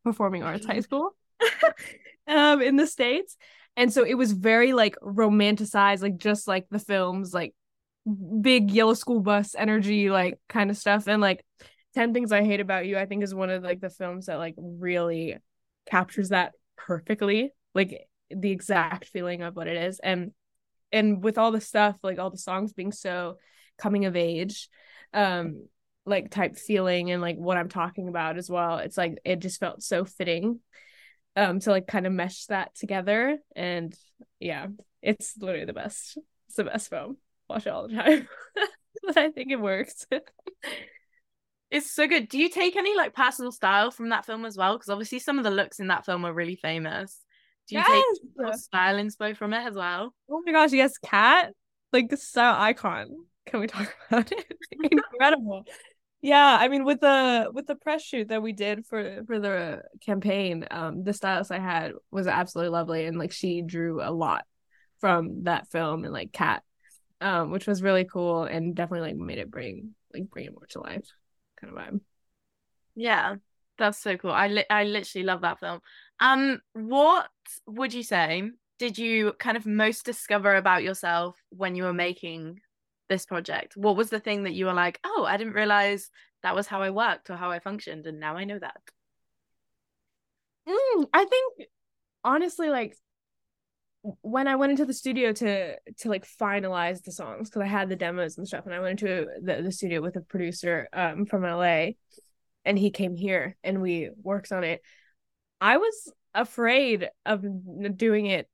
performing 0.03 0.43
arts 0.43 0.67
high 0.67 0.81
school 0.81 1.15
um 2.27 2.63
in 2.63 2.77
the 2.77 2.87
states. 2.87 3.37
And 3.77 3.93
so 3.93 4.05
it 4.05 4.15
was 4.15 4.33
very 4.33 4.73
like 4.73 4.97
romanticized 5.03 6.03
like 6.03 6.17
just 6.17 6.49
like 6.49 6.67
the 6.71 6.79
films 6.79 7.33
like 7.33 7.55
big 8.41 8.71
yellow 8.71 8.95
school 8.95 9.21
bus 9.21 9.55
energy 9.57 10.11
like 10.11 10.39
kind 10.49 10.71
of 10.71 10.77
stuff. 10.77 11.07
And 11.07 11.21
like 11.21 11.45
10 11.95 12.15
things 12.15 12.31
i 12.31 12.45
hate 12.45 12.61
about 12.61 12.87
you 12.87 12.97
i 12.97 13.05
think 13.05 13.25
is 13.25 13.35
one 13.35 13.51
of 13.51 13.65
like 13.65 13.81
the 13.81 13.91
films 13.91 14.27
that 14.27 14.39
like 14.39 14.55
really 14.57 15.37
captures 15.91 16.29
that 16.29 16.53
perfectly 16.77 17.53
like 17.75 18.07
the 18.31 18.53
exact 18.53 19.07
feeling 19.07 19.43
of 19.43 19.57
what 19.57 19.67
it 19.67 19.77
is. 19.77 19.99
And 19.99 20.33
and 20.93 21.23
with 21.23 21.39
all 21.39 21.53
the 21.53 21.61
stuff 21.61 21.97
like 22.03 22.19
all 22.19 22.31
the 22.31 22.39
songs 22.39 22.73
being 22.73 22.93
so 22.93 23.37
coming 23.79 24.05
of 24.05 24.17
age 24.17 24.69
um 25.15 25.67
like 26.07 26.31
type 26.31 26.57
feeling 26.57 27.11
and 27.11 27.23
like 27.23 27.37
what 27.37 27.57
i'm 27.57 27.69
talking 27.69 28.09
about 28.09 28.39
as 28.39 28.51
well 28.51 28.79
it's 28.79 28.97
like 28.97 29.19
it 29.25 29.39
just 29.39 29.61
felt 29.61 29.83
so 29.83 30.05
fitting 30.05 30.61
um 31.37 31.61
to 31.61 31.71
like 31.71 31.87
kind 31.87 32.07
of 32.07 32.13
mesh 32.13 32.47
that 32.47 32.75
together. 32.75 33.39
And 33.55 33.95
yeah 34.39 34.67
it's 35.03 35.35
literally 35.39 35.65
the 35.65 35.73
best 35.73 36.19
it's 36.49 36.57
the 36.57 36.65
best 36.65 36.91
film 36.91 37.17
watch 37.51 37.67
it 37.67 37.71
all 37.71 37.87
the 37.87 37.95
time 37.95 38.29
but 39.03 39.17
i 39.17 39.31
think 39.31 39.51
it 39.51 39.61
works 39.61 40.07
it's 41.71 41.91
so 41.91 42.07
good 42.07 42.29
do 42.29 42.39
you 42.39 42.49
take 42.49 42.77
any 42.77 42.97
like 42.97 43.15
personal 43.15 43.53
style 43.53 43.91
from 43.91 44.09
that 44.09 44.25
film 44.25 44.45
as 44.45 44.57
well 44.57 44.77
because 44.77 44.89
obviously 44.89 45.19
some 45.19 45.39
of 45.39 45.45
the 45.45 45.51
looks 45.51 45.81
in 45.81 45.89
that 45.89 46.05
film 46.05 46.25
are 46.25 46.33
really 46.33 46.57
famous 46.57 47.21
do 47.71 47.77
you 47.77 47.85
yes! 47.87 48.19
take 48.39 48.55
style 48.55 48.97
inspo 48.97 49.37
from 49.37 49.53
it 49.53 49.65
as 49.65 49.75
well? 49.77 50.13
Oh 50.29 50.43
my 50.45 50.51
gosh, 50.51 50.73
yes, 50.73 50.99
Kat, 50.99 51.53
Like 51.93 52.13
so 52.17 52.43
icon. 52.43 53.27
Can 53.47 53.61
we 53.61 53.69
talk 53.69 53.95
about 54.11 54.33
it? 54.33 54.45
Incredible. 54.91 55.65
yeah, 56.21 56.57
I 56.61 56.67
mean 56.67 56.85
with 56.85 57.01
the 57.01 57.49
with 57.55 57.69
the 57.69 57.77
press 57.77 58.03
shoot 58.03 58.29
that 58.29 58.43
we 58.43 58.53
did 58.53 58.87
for 58.87 59.23
for 59.25 59.39
the 59.39 59.83
campaign, 60.05 60.67
um, 60.73 61.05
the 61.05 61.13
stylist 61.13 61.53
I 61.53 61.61
had 61.61 61.93
was 62.11 62.27
absolutely 62.27 62.71
lovely 62.71 63.07
and 63.07 63.17
like 63.17 63.31
she 63.31 63.63
drew 63.63 64.03
a 64.03 64.11
lot 64.11 64.45
from 64.99 65.45
that 65.45 65.71
film 65.71 66.03
and 66.03 66.13
like 66.13 66.33
Kat. 66.33 66.65
Um, 67.23 67.51
which 67.51 67.67
was 67.67 67.83
really 67.83 68.05
cool 68.05 68.45
and 68.45 68.75
definitely 68.75 69.11
like 69.11 69.17
made 69.17 69.39
it 69.39 69.51
bring 69.51 69.95
like 70.15 70.31
bring 70.31 70.47
it 70.47 70.53
more 70.53 70.67
to 70.71 70.81
life 70.81 71.07
kind 71.61 71.77
of 71.77 71.79
vibe. 71.79 72.01
Yeah, 72.95 73.37
that's 73.77 73.99
so 73.99 74.17
cool. 74.17 74.31
I 74.31 74.49
li- 74.49 74.71
I 74.71 74.85
literally 74.85 75.25
love 75.25 75.43
that 75.43 75.61
film. 75.61 75.81
Um, 76.19 76.61
what 76.73 77.29
would 77.67 77.93
you 77.93 78.03
say 78.03 78.51
did 78.79 78.97
you 78.97 79.35
kind 79.39 79.59
of 79.59 79.67
most 79.67 80.07
discover 80.07 80.57
about 80.57 80.83
yourself 80.83 81.37
when 81.51 81.75
you 81.77 81.83
were 81.83 81.93
making 81.93 82.61
this 83.11 83.27
project? 83.27 83.77
What 83.77 83.97
was 83.97 84.09
the 84.09 84.21
thing 84.21 84.45
that 84.45 84.55
you 84.55 84.65
were 84.65 84.73
like, 84.73 84.99
oh, 85.05 85.27
I 85.29 85.37
didn't 85.37 85.53
realize 85.53 86.09
that 86.43 86.55
was 86.55 86.67
how 86.67 86.81
I 86.81 86.89
worked 86.89 87.29
or 87.29 87.37
how 87.37 87.51
I 87.51 87.59
functioned, 87.59 88.07
and 88.07 88.19
now 88.19 88.37
I 88.37 88.45
know 88.45 88.59
that? 88.59 88.81
Mm, 90.67 91.07
I 91.13 91.25
think 91.27 91.69
honestly, 92.25 92.71
like 92.71 92.97
when 94.03 94.49
I 94.49 94.57
went 94.57 94.71
into 94.71 94.87
the 94.87 94.95
studio 94.95 95.33
to 95.33 95.77
to 95.99 96.09
like 96.09 96.27
finalize 96.27 97.03
the 97.03 97.13
songs 97.13 97.51
because 97.51 97.63
I 97.63 97.67
had 97.69 97.89
the 97.89 97.97
demos 97.97 98.39
and 98.39 98.47
stuff, 98.47 98.67
and 98.67 98.75
I 98.75 98.81
went 98.81 99.01
into 99.01 99.27
the, 99.43 99.63
the 99.63 99.73
studio 99.73 100.01
with 100.01 100.17
a 100.17 100.23
producer 100.23 100.89
um 100.93 101.27
from 101.27 101.45
LA, 101.45 101.97
and 102.65 102.79
he 102.79 102.91
came 102.91 103.15
here 103.15 103.57
and 103.63 103.83
we 103.83 104.11
worked 104.23 104.53
on 104.53 104.65
it. 104.65 104.83
I 105.61 105.77
was 105.77 106.13
afraid 106.35 107.11
of 107.27 107.45
doing 107.97 108.27
it 108.27 108.49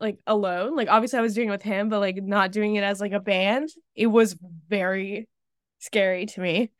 like 0.00 0.18
alone. 0.26 0.76
Like 0.76 0.88
obviously 0.90 1.18
I 1.18 1.22
was 1.22 1.34
doing 1.34 1.48
it 1.48 1.52
with 1.52 1.62
him, 1.62 1.88
but 1.88 2.00
like 2.00 2.16
not 2.16 2.52
doing 2.52 2.74
it 2.74 2.84
as 2.84 3.00
like 3.00 3.12
a 3.12 3.20
band. 3.20 3.70
It 3.94 4.08
was 4.08 4.36
very 4.68 5.28
scary 5.78 6.26
to 6.26 6.40
me. 6.40 6.70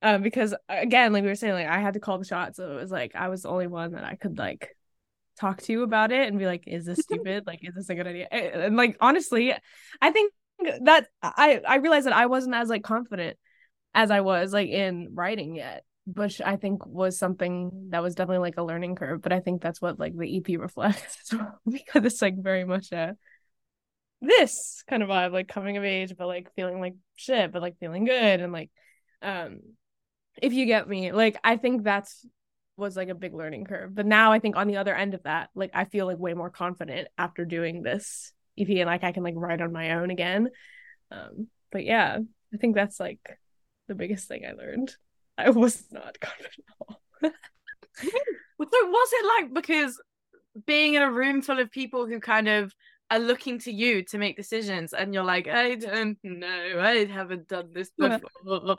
Um 0.00 0.22
because 0.22 0.54
again, 0.68 1.12
like 1.12 1.22
we 1.22 1.28
were 1.28 1.36
saying, 1.36 1.54
like 1.54 1.68
I 1.68 1.78
had 1.78 1.94
to 1.94 2.00
call 2.00 2.18
the 2.18 2.24
shots. 2.24 2.56
So 2.56 2.72
it 2.72 2.80
was 2.80 2.90
like 2.90 3.14
I 3.14 3.28
was 3.28 3.42
the 3.42 3.50
only 3.50 3.68
one 3.68 3.92
that 3.92 4.04
I 4.04 4.16
could 4.16 4.38
like 4.38 4.74
talk 5.38 5.62
to 5.62 5.72
you 5.72 5.82
about 5.82 6.12
it 6.12 6.28
and 6.28 6.38
be 6.38 6.46
like, 6.46 6.64
is 6.66 6.84
this 6.84 6.98
stupid? 7.02 7.46
like, 7.46 7.60
is 7.62 7.74
this 7.74 7.88
a 7.88 7.94
good 7.94 8.06
idea? 8.06 8.28
And 8.30 8.76
like 8.76 8.96
honestly, 9.00 9.54
I 10.00 10.10
think 10.10 10.32
that 10.82 11.08
I 11.22 11.60
I 11.66 11.76
realized 11.76 12.06
that 12.06 12.12
I 12.12 12.26
wasn't 12.26 12.54
as 12.54 12.68
like 12.68 12.84
confident 12.84 13.36
as 13.94 14.10
I 14.10 14.20
was 14.20 14.52
like 14.52 14.68
in 14.68 15.10
writing 15.14 15.56
yet 15.56 15.84
which 16.04 16.40
I 16.40 16.56
think 16.56 16.84
was 16.84 17.18
something 17.18 17.88
that 17.90 18.02
was 18.02 18.14
definitely 18.14 18.40
like 18.40 18.56
a 18.56 18.64
learning 18.64 18.96
curve. 18.96 19.22
But 19.22 19.32
I 19.32 19.40
think 19.40 19.62
that's 19.62 19.80
what 19.80 19.98
like 19.98 20.16
the 20.16 20.36
EP 20.36 20.58
reflects 20.58 21.32
because 21.70 22.04
it's 22.04 22.22
like 22.22 22.36
very 22.36 22.64
much 22.64 22.92
a 22.92 23.16
this 24.20 24.84
kind 24.88 25.02
of 25.02 25.08
vibe, 25.08 25.32
like 25.32 25.48
coming 25.48 25.76
of 25.76 25.84
age, 25.84 26.14
but 26.16 26.26
like 26.26 26.52
feeling 26.54 26.80
like 26.80 26.94
shit, 27.16 27.52
but 27.52 27.62
like 27.62 27.78
feeling 27.78 28.04
good 28.04 28.40
and 28.40 28.52
like 28.52 28.70
um 29.20 29.60
if 30.40 30.52
you 30.52 30.66
get 30.66 30.88
me, 30.88 31.12
like 31.12 31.38
I 31.44 31.56
think 31.56 31.84
that's 31.84 32.26
was 32.76 32.96
like 32.96 33.08
a 33.08 33.14
big 33.14 33.34
learning 33.34 33.64
curve. 33.64 33.94
But 33.94 34.06
now 34.06 34.32
I 34.32 34.38
think 34.38 34.56
on 34.56 34.66
the 34.66 34.76
other 34.78 34.94
end 34.94 35.14
of 35.14 35.22
that, 35.24 35.50
like 35.54 35.70
I 35.74 35.84
feel 35.84 36.06
like 36.06 36.18
way 36.18 36.34
more 36.34 36.50
confident 36.50 37.08
after 37.18 37.44
doing 37.44 37.82
this 37.82 38.32
EP 38.58 38.68
and 38.68 38.86
like 38.86 39.04
I 39.04 39.12
can 39.12 39.22
like 39.22 39.34
write 39.36 39.60
on 39.60 39.72
my 39.72 39.92
own 39.92 40.10
again. 40.10 40.50
Um 41.10 41.48
but 41.70 41.84
yeah, 41.84 42.18
I 42.52 42.56
think 42.56 42.74
that's 42.74 43.00
like 43.00 43.20
the 43.88 43.94
biggest 43.94 44.28
thing 44.28 44.44
I 44.46 44.52
learned. 44.52 44.94
I 45.36 45.50
was 45.50 45.84
not 45.90 46.18
comfortable. 46.20 47.00
so 48.02 48.08
was 48.58 49.10
it 49.12 49.26
like 49.26 49.54
because 49.54 50.00
being 50.66 50.94
in 50.94 51.02
a 51.02 51.10
room 51.10 51.42
full 51.42 51.58
of 51.58 51.70
people 51.70 52.06
who 52.06 52.20
kind 52.20 52.48
of 52.48 52.74
are 53.16 53.18
looking 53.18 53.58
to 53.58 53.72
you 53.72 54.02
to 54.02 54.18
make 54.18 54.36
decisions 54.36 54.92
and 54.92 55.14
you're 55.14 55.24
like 55.24 55.48
i 55.48 55.74
don't 55.74 56.18
know 56.22 56.80
i 56.80 57.04
haven't 57.04 57.48
done 57.48 57.68
this 57.72 57.90
before 57.98 58.76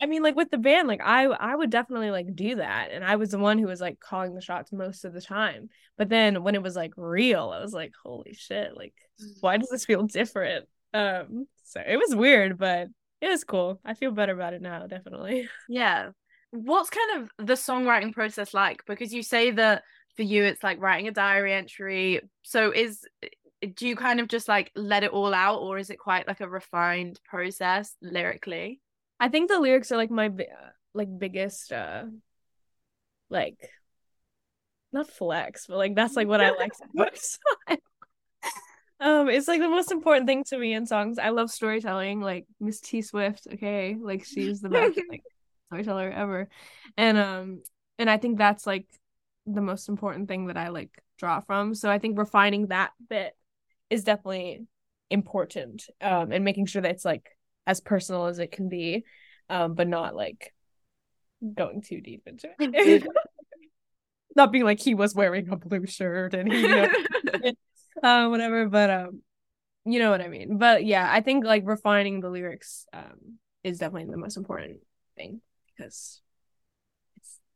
i 0.00 0.06
mean 0.06 0.22
like 0.22 0.36
with 0.36 0.50
the 0.50 0.58
band 0.58 0.88
like 0.88 1.00
i 1.02 1.24
i 1.24 1.54
would 1.54 1.70
definitely 1.70 2.10
like 2.10 2.34
do 2.34 2.56
that 2.56 2.90
and 2.90 3.04
i 3.04 3.16
was 3.16 3.30
the 3.30 3.38
one 3.38 3.58
who 3.58 3.66
was 3.66 3.80
like 3.80 4.00
calling 4.00 4.34
the 4.34 4.40
shots 4.40 4.72
most 4.72 5.04
of 5.04 5.12
the 5.12 5.20
time 5.20 5.68
but 5.98 6.08
then 6.08 6.42
when 6.42 6.54
it 6.54 6.62
was 6.62 6.76
like 6.76 6.92
real 6.96 7.50
i 7.50 7.60
was 7.60 7.72
like 7.72 7.92
holy 8.02 8.34
shit 8.34 8.76
like 8.76 8.94
why 9.40 9.56
does 9.56 9.68
this 9.68 9.84
feel 9.84 10.04
different 10.04 10.66
um 10.92 11.46
so 11.64 11.80
it 11.86 11.96
was 11.96 12.14
weird 12.14 12.58
but 12.58 12.88
it 13.24 13.30
was 13.30 13.42
cool. 13.42 13.80
I 13.84 13.94
feel 13.94 14.10
better 14.10 14.34
about 14.34 14.52
it 14.52 14.60
now, 14.60 14.86
definitely. 14.86 15.48
Yeah. 15.66 16.10
What's 16.50 16.90
kind 16.90 17.22
of 17.22 17.46
the 17.46 17.54
songwriting 17.54 18.12
process 18.12 18.52
like? 18.52 18.82
Because 18.86 19.14
you 19.14 19.22
say 19.22 19.50
that 19.52 19.82
for 20.16 20.22
you 20.22 20.44
it's 20.44 20.62
like 20.62 20.80
writing 20.80 21.08
a 21.08 21.12
diary 21.12 21.52
entry. 21.52 22.20
So 22.42 22.70
is 22.70 23.04
do 23.74 23.88
you 23.88 23.96
kind 23.96 24.20
of 24.20 24.28
just 24.28 24.48
like 24.48 24.70
let 24.74 25.04
it 25.04 25.10
all 25.10 25.32
out 25.32 25.60
or 25.60 25.78
is 25.78 25.90
it 25.90 25.98
quite 25.98 26.26
like 26.26 26.40
a 26.40 26.48
refined 26.48 27.20
process 27.24 27.96
lyrically? 28.02 28.80
I 29.18 29.28
think 29.28 29.48
the 29.48 29.58
lyrics 29.58 29.90
are 29.92 29.96
like 29.96 30.10
my 30.10 30.30
like 30.92 31.08
biggest 31.18 31.72
uh 31.72 32.04
like 33.30 33.70
not 34.92 35.10
flex, 35.10 35.66
but 35.66 35.76
like 35.76 35.94
that's 35.94 36.14
like 36.14 36.28
what 36.28 36.40
I 36.40 36.50
like 36.50 36.72
most. 36.94 37.38
Um, 39.00 39.28
it's 39.28 39.48
like 39.48 39.60
the 39.60 39.68
most 39.68 39.90
important 39.90 40.26
thing 40.26 40.44
to 40.44 40.58
me 40.58 40.72
in 40.72 40.86
songs. 40.86 41.18
I 41.18 41.30
love 41.30 41.50
storytelling, 41.50 42.20
like 42.20 42.46
Miss 42.60 42.80
T 42.80 43.02
Swift. 43.02 43.46
Okay, 43.52 43.96
like 44.00 44.24
she's 44.24 44.60
the 44.60 44.68
best 44.68 44.98
like 45.10 45.22
storyteller 45.66 46.10
ever, 46.10 46.48
and 46.96 47.18
um, 47.18 47.62
and 47.98 48.08
I 48.08 48.16
think 48.16 48.38
that's 48.38 48.66
like 48.66 48.86
the 49.46 49.60
most 49.60 49.88
important 49.88 50.28
thing 50.28 50.46
that 50.46 50.56
I 50.56 50.68
like 50.68 50.90
draw 51.18 51.40
from. 51.40 51.74
So 51.74 51.90
I 51.90 51.98
think 51.98 52.18
refining 52.18 52.68
that 52.68 52.92
bit 53.08 53.36
is 53.90 54.04
definitely 54.04 54.66
important. 55.10 55.84
Um, 56.00 56.32
and 56.32 56.44
making 56.44 56.66
sure 56.66 56.82
that 56.82 56.90
it's 56.90 57.04
like 57.04 57.28
as 57.66 57.80
personal 57.80 58.26
as 58.26 58.38
it 58.38 58.52
can 58.52 58.68
be, 58.68 59.04
um, 59.48 59.74
but 59.74 59.88
not 59.88 60.14
like 60.14 60.52
going 61.54 61.82
too 61.82 62.00
deep 62.00 62.22
into 62.26 62.48
it. 62.58 63.06
not 64.36 64.52
being 64.52 64.64
like 64.64 64.80
he 64.80 64.94
was 64.94 65.14
wearing 65.14 65.48
a 65.50 65.56
blue 65.56 65.86
shirt 65.86 66.34
and 66.34 66.52
he 66.52 66.62
you 66.62 66.68
know, 66.68 66.88
uh, 68.02 68.28
whatever. 68.28 68.68
But 68.68 68.90
um, 68.90 69.22
you 69.84 69.98
know 69.98 70.10
what 70.10 70.20
I 70.20 70.28
mean. 70.28 70.58
But 70.58 70.84
yeah, 70.84 71.08
I 71.10 71.20
think 71.20 71.44
like 71.44 71.62
refining 71.66 72.20
the 72.20 72.30
lyrics 72.30 72.86
um 72.92 73.38
is 73.62 73.78
definitely 73.78 74.10
the 74.10 74.18
most 74.18 74.36
important 74.36 74.78
thing 75.16 75.40
because 75.66 76.20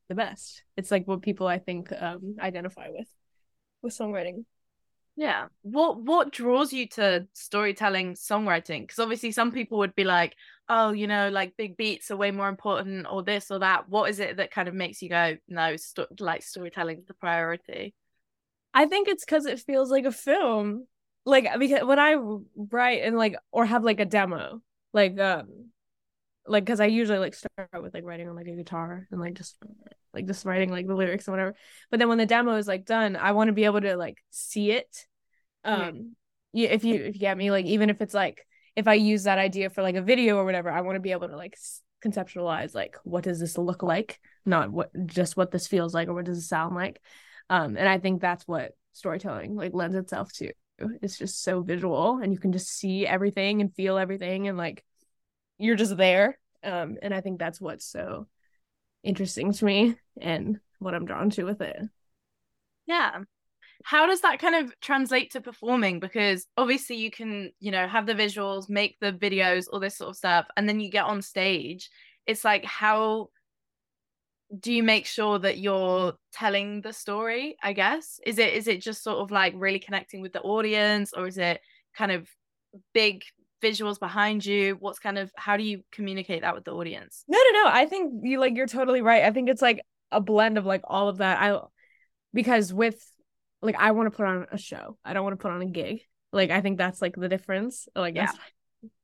the 0.09 0.15
best. 0.15 0.63
It's 0.77 0.91
like 0.91 1.07
what 1.07 1.23
people 1.23 1.47
I 1.47 1.59
think 1.59 1.93
um 1.93 2.37
identify 2.41 2.89
with 2.91 3.09
with 3.83 3.97
songwriting. 3.97 4.45
Yeah. 5.17 5.47
What 5.63 6.01
what 6.01 6.33
draws 6.33 6.73
you 6.73 6.87
to 6.91 7.27
storytelling 7.33 8.15
songwriting? 8.15 8.83
Because 8.83 9.01
obviously 9.01 9.33
some 9.33 9.51
people 9.51 9.79
would 9.79 9.97
be 9.97 10.05
like, 10.05 10.37
oh, 10.69 10.93
you 10.93 11.09
know, 11.09 11.29
like 11.29 11.57
big 11.57 11.77
beats 11.77 12.11
are 12.11 12.17
way 12.17 12.31
more 12.31 12.49
important 12.49 13.07
or 13.11 13.25
this 13.25 13.51
or 13.51 13.59
that. 13.59 13.89
What 13.89 14.11
is 14.11 14.21
it 14.21 14.37
that 14.37 14.53
kind 14.53 14.69
of 14.69 14.75
makes 14.75 15.03
you 15.03 15.09
go, 15.09 15.37
no, 15.49 15.75
sto- 15.75 16.07
like 16.21 16.43
storytelling 16.43 16.99
is 16.99 17.07
the 17.07 17.15
priority? 17.15 17.95
I 18.73 18.87
think 18.87 19.09
it's 19.09 19.25
because 19.25 19.45
it 19.47 19.59
feels 19.59 19.91
like 19.91 20.05
a 20.05 20.13
film. 20.13 20.87
Like 21.25 21.49
because 21.59 21.85
when 21.85 21.99
I 21.99 22.17
write 22.55 23.03
and 23.03 23.17
like 23.17 23.35
or 23.51 23.67
have 23.67 23.83
like 23.83 23.99
a 23.99 24.05
demo, 24.05 24.63
like 24.93 25.19
um 25.19 25.71
like 26.49 26.65
because 26.65 26.81
I 26.81 26.87
usually 26.87 27.19
like 27.19 27.35
start 27.35 27.83
with 27.83 27.95
like 27.95 28.05
writing 28.05 28.29
on 28.29 28.37
like 28.37 28.47
a 28.47 28.57
guitar 28.57 29.07
and 29.11 29.21
like 29.21 29.35
just 29.35 29.57
like 30.13 30.27
just 30.27 30.45
writing 30.45 30.71
like 30.71 30.87
the 30.87 30.95
lyrics 30.95 31.27
and 31.27 31.33
whatever. 31.33 31.55
But 31.91 31.99
then 31.99 32.09
when 32.09 32.19
the 32.19 32.27
demo 32.27 32.57
is 32.57 32.67
like 32.67 32.85
done, 32.85 33.17
I 33.17 33.33
want 33.33 33.49
to 33.49 33.53
be 33.53 33.65
able 33.65 33.81
to 33.81 33.97
like 33.97 34.19
see 34.31 34.73
it. 34.73 35.07
Um, 35.65 36.17
yeah, 36.53 36.71
if 36.71 36.85
you 36.85 36.97
if 36.97 37.15
you 37.15 37.21
get 37.21 37.37
me, 37.37 37.51
like 37.51 37.67
even 37.67 37.91
if 37.91 38.01
it's 38.01 38.15
like 38.15 38.45
if 38.77 38.89
I 38.89 38.95
use 38.95 39.25
that 39.25 39.39
idea 39.39 39.71
for 39.71 39.83
like 39.83 39.97
a 39.97 40.03
video 40.03 40.37
or 40.37 40.45
whatever, 40.45 40.71
I 40.71 40.81
want 40.81 40.97
to 40.97 41.01
be 41.01 41.13
able 41.13 41.29
to 41.29 41.37
like 41.37 41.57
conceptualize 42.05 42.75
like 42.75 42.97
what 43.05 43.25
does 43.25 43.41
this 43.41 43.59
look 43.59 43.83
like, 43.83 44.21
not 44.47 44.71
what 44.71 44.91
just 45.07 45.37
what 45.37 45.51
this 45.51 45.67
feels 45.67 45.95
like 45.95 46.09
or 46.09 46.15
what 46.15 46.25
does 46.25 46.39
it 46.39 46.43
sound 46.43 46.75
like. 46.75 47.01
Um, 47.51 47.77
and 47.77 47.89
I 47.89 47.99
think 47.99 48.21
that's 48.21 48.47
what 48.47 48.73
storytelling 48.93 49.55
like 49.55 49.75
lends 49.75 49.97
itself 49.97 50.33
to. 50.35 50.53
It's 51.03 51.19
just 51.19 51.43
so 51.43 51.63
visual 51.63 52.19
and 52.23 52.33
you 52.33 52.39
can 52.39 52.53
just 52.53 52.69
see 52.69 53.07
everything 53.07 53.61
and 53.61 53.75
feel 53.75 53.99
everything 53.99 54.47
and 54.47 54.57
like 54.57 54.85
you're 55.59 55.77
just 55.77 55.97
there. 55.97 56.39
Um, 56.63 56.97
and 57.03 57.15
I 57.15 57.21
think 57.21 57.39
that's 57.39 57.61
what's 57.61 57.85
so 57.85 58.27
interesting 59.03 59.53
to 59.53 59.65
me 59.65 59.97
and 60.21 60.59
what 60.79 60.95
I'm 60.95 61.07
drawn 61.07 61.31
to 61.31 61.45
with 61.45 61.61
it. 61.61 61.81
Yeah. 62.87 63.23
How 63.85 64.07
does 64.07 64.23
that 64.23 64.41
kind 64.41 64.57
of 64.57 64.73
translate 64.81 65.33
to 65.33 65.41
performing? 65.41 66.01
Because 66.01 66.47
obviously 66.57 66.97
you 66.97 67.11
can, 67.11 67.53
you 67.61 67.71
know, 67.71 67.87
have 67.87 68.07
the 68.07 68.15
visuals, 68.15 68.69
make 68.69 68.97
the 69.01 69.13
videos, 69.13 69.67
all 69.73 69.81
this 69.81 69.97
sort 69.97 70.11
of 70.11 70.17
stuff, 70.17 70.47
and 70.57 70.69
then 70.69 70.81
you 70.81 70.91
get 70.91 71.05
on 71.05 71.23
stage. 71.23 71.91
It's 72.27 72.45
like 72.45 72.65
how 72.65 73.29
do 74.59 74.73
you 74.73 74.83
make 74.83 75.07
sure 75.07 75.39
that 75.39 75.59
you're 75.59 76.15
telling 76.33 76.81
the 76.81 76.93
story 76.93 77.57
i 77.63 77.73
guess 77.73 78.19
is 78.25 78.39
it 78.39 78.55
is 78.55 78.67
it 78.67 78.81
just 78.81 79.03
sort 79.03 79.19
of 79.19 79.31
like 79.31 79.53
really 79.57 79.79
connecting 79.79 80.23
with 80.23 80.33
the 80.33 80.41
audience 80.41 81.13
or 81.13 81.27
is 81.27 81.37
it 81.37 81.61
kind 81.95 82.11
of 82.11 82.27
big 82.95 83.23
visuals 83.63 83.99
behind 83.99 84.45
you? 84.45 84.77
What's 84.79 84.99
kind 84.99 85.19
of 85.19 85.31
how 85.37 85.57
do 85.57 85.63
you 85.63 85.83
communicate 85.93 86.43
that 86.43 86.55
with 86.55 86.65
the 86.65 86.73
audience? 86.73 87.25
No 87.29 87.39
no 87.39 87.63
no. 87.63 87.71
I 87.71 87.87
think 87.87 88.25
you 88.25 88.39
like 88.39 88.57
you're 88.57 88.67
totally 88.67 89.03
right. 89.03 89.25
I 89.25 89.31
think 89.33 89.49
it's 89.49 89.63
like 89.63 89.83
a 90.11 90.21
blend 90.21 90.59
of 90.59 90.67
like 90.67 90.83
all 90.85 91.09
of 91.09 91.19
that. 91.19 91.41
I 91.41 91.61
because 92.33 92.73
with 92.73 93.03
like 93.61 93.77
i 93.79 93.91
want 93.91 94.11
to 94.11 94.17
put 94.17 94.27
on 94.27 94.47
a 94.53 94.59
show. 94.59 94.97
I 95.05 95.13
don't 95.13 95.25
want 95.25 95.39
to 95.39 95.43
put 95.43 95.53
on 95.53 95.63
a 95.63 95.67
gig. 95.67 96.01
Like 96.33 96.51
i 96.51 96.61
think 96.61 96.79
that's 96.79 97.03
like 97.03 97.17
the 97.17 97.29
difference. 97.29 97.89
Like 97.95 98.15
yeah. 98.15 98.33